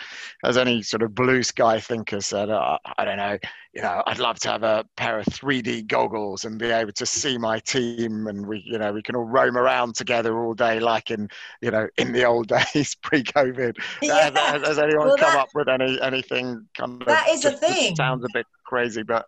has 0.43 0.57
any 0.57 0.81
sort 0.81 1.03
of 1.03 1.13
blue 1.13 1.43
sky 1.43 1.79
thinker 1.79 2.21
said 2.21 2.49
oh, 2.49 2.77
i 2.97 3.05
don't 3.05 3.17
know 3.17 3.37
you 3.73 3.81
know 3.81 4.01
i'd 4.07 4.19
love 4.19 4.39
to 4.39 4.49
have 4.49 4.63
a 4.63 4.85
pair 4.95 5.19
of 5.19 5.25
3d 5.25 5.87
goggles 5.87 6.45
and 6.45 6.57
be 6.57 6.71
able 6.71 6.93
to 6.93 7.05
see 7.05 7.37
my 7.37 7.59
team 7.59 8.27
and 8.27 8.45
we 8.45 8.63
you 8.65 8.77
know 8.77 8.91
we 8.91 9.03
can 9.03 9.15
all 9.15 9.25
roam 9.25 9.57
around 9.57 9.95
together 9.95 10.39
all 10.39 10.53
day 10.53 10.79
like 10.79 11.11
in 11.11 11.27
you 11.61 11.69
know 11.69 11.87
in 11.97 12.11
the 12.11 12.25
old 12.25 12.47
days 12.73 12.95
pre-covid. 12.95 13.77
Yeah. 14.01 14.31
has, 14.33 14.67
has, 14.67 14.79
anyone 14.79 15.07
well, 15.07 15.17
come 15.17 15.33
that, 15.33 15.39
up 15.39 15.49
with 15.53 15.67
any 15.67 16.01
anything 16.01 16.67
kind 16.75 17.01
of 17.01 17.07
that 17.07 17.29
is 17.29 17.45
a 17.45 17.51
thing. 17.51 17.95
sounds 17.95 18.23
a 18.23 18.29
bit 18.33 18.45
crazy 18.65 19.03
but 19.03 19.27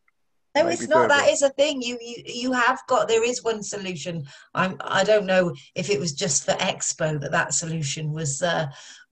no, 0.64 0.70
it's 0.70 0.88
not. 0.88 1.10
That 1.10 1.30
is 1.30 1.42
a 1.42 1.50
thing. 1.50 1.82
You, 1.82 1.98
you 2.02 2.24
you 2.26 2.52
have 2.52 2.82
got. 2.88 3.08
There 3.08 3.24
is 3.24 3.44
one 3.44 3.64
solution. 3.64 4.26
I'm. 4.54 4.78
I 4.82 5.04
don't 5.04 5.26
know 5.26 5.54
if 5.76 5.90
it 5.90 6.00
was 6.00 6.14
just 6.14 6.46
for 6.46 6.54
Expo 6.54 7.20
that 7.22 7.32
that 7.32 7.54
solution 7.54 8.12
was 8.12 8.42
uh, 8.42 8.68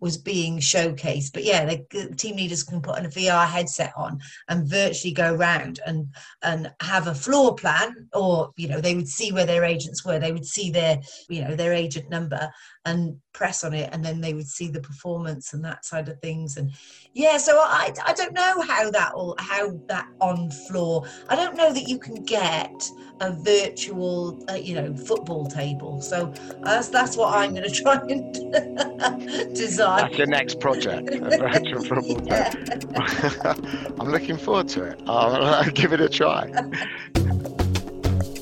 was 0.05 0.17
being 0.17 0.59
showcased. 0.59 1.33
But 1.33 1.45
yeah, 1.45 1.65
the 1.65 2.13
team 2.15 2.35
leaders 2.35 2.61
can 2.61 2.79
put 2.79 2.99
on 2.99 3.07
a 3.07 3.09
VR 3.09 3.47
headset 3.47 3.91
on 3.97 4.19
and 4.47 4.69
virtually 4.69 5.11
go 5.11 5.33
around 5.33 5.79
and 5.87 6.05
and 6.43 6.71
have 6.79 7.07
a 7.07 7.15
floor 7.15 7.55
plan, 7.55 8.07
or 8.13 8.51
you 8.55 8.67
know, 8.67 8.79
they 8.79 8.93
would 8.93 9.07
see 9.07 9.31
where 9.31 9.47
their 9.47 9.63
agents 9.63 10.05
were. 10.05 10.19
They 10.19 10.31
would 10.31 10.45
see 10.45 10.69
their 10.69 10.99
you 11.27 11.41
know 11.43 11.55
their 11.55 11.73
agent 11.73 12.11
number 12.11 12.51
and 12.85 13.17
press 13.33 13.63
on 13.63 13.73
it, 13.73 13.89
and 13.91 14.05
then 14.05 14.21
they 14.21 14.35
would 14.35 14.47
see 14.47 14.67
the 14.67 14.79
performance 14.79 15.53
and 15.53 15.65
that 15.65 15.83
side 15.83 16.07
of 16.07 16.19
things. 16.19 16.57
And 16.57 16.71
yeah, 17.13 17.37
so 17.37 17.57
I 17.57 17.91
I 18.05 18.13
don't 18.13 18.33
know 18.33 18.61
how 18.61 18.91
that 18.91 19.11
all 19.13 19.35
how 19.39 19.71
that 19.87 20.07
on 20.21 20.51
floor. 20.67 21.07
I 21.29 21.35
don't 21.35 21.57
know 21.57 21.73
that 21.73 21.89
you 21.89 21.97
can 21.97 22.23
get 22.23 22.87
a 23.21 23.31
virtual 23.31 24.45
uh, 24.51 24.53
you 24.53 24.75
know 24.75 24.95
football 24.95 25.47
table. 25.47 25.99
So 25.99 26.31
that's 26.61 26.89
that's 26.89 27.17
what 27.17 27.35
I'm 27.35 27.55
going 27.55 27.63
to 27.69 27.71
try 27.71 27.95
and 27.95 29.55
design 29.55 29.94
that's 29.97 30.17
your 30.17 30.27
next 30.27 30.59
project, 30.59 31.09
a 31.09 31.37
virtual 31.37 31.83
football 31.83 32.21
yeah. 32.25 32.51
I'm 33.99 34.09
looking 34.09 34.37
forward 34.37 34.67
to 34.69 34.83
it. 34.83 34.99
I'll, 35.07 35.35
I'll 35.35 35.71
give 35.71 35.93
it 35.93 36.01
a 36.01 36.09
try. 36.09 36.51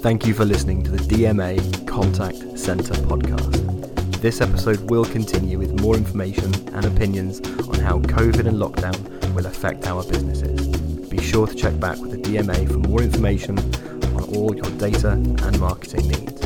Thank 0.04 0.28
you 0.28 0.34
for 0.34 0.46
listening 0.46 0.84
to 0.84 0.92
the 0.92 0.98
DMA 0.98 1.88
Contact 1.88 2.60
Centre 2.60 2.94
podcast. 2.94 4.22
This 4.22 4.42
episode 4.42 4.90
will 4.90 5.06
continue 5.06 5.58
with 5.58 5.82
more 5.82 5.96
information 5.96 6.54
and 6.74 6.86
opinions 6.86 7.40
on 7.68 7.80
how 7.80 8.00
COVID 8.00 8.48
and 8.48 8.58
lockdown 8.58 9.34
will 9.34 9.46
affect 9.46 9.88
our 9.88 10.04
businesses. 10.04 10.68
Be 11.10 11.22
sure 11.22 11.48
to 11.48 11.56
check 11.56 11.80
back 11.80 11.98
with 12.00 12.12
the 12.12 12.18
DMA 12.18 12.68
for 12.68 12.80
more 12.80 13.02
information 13.02 13.58
on 14.16 14.24
all 14.36 14.56
your 14.56 14.70
data 14.78 15.12
and 15.12 15.60
marketing 15.60 16.08
needs. 16.08 16.43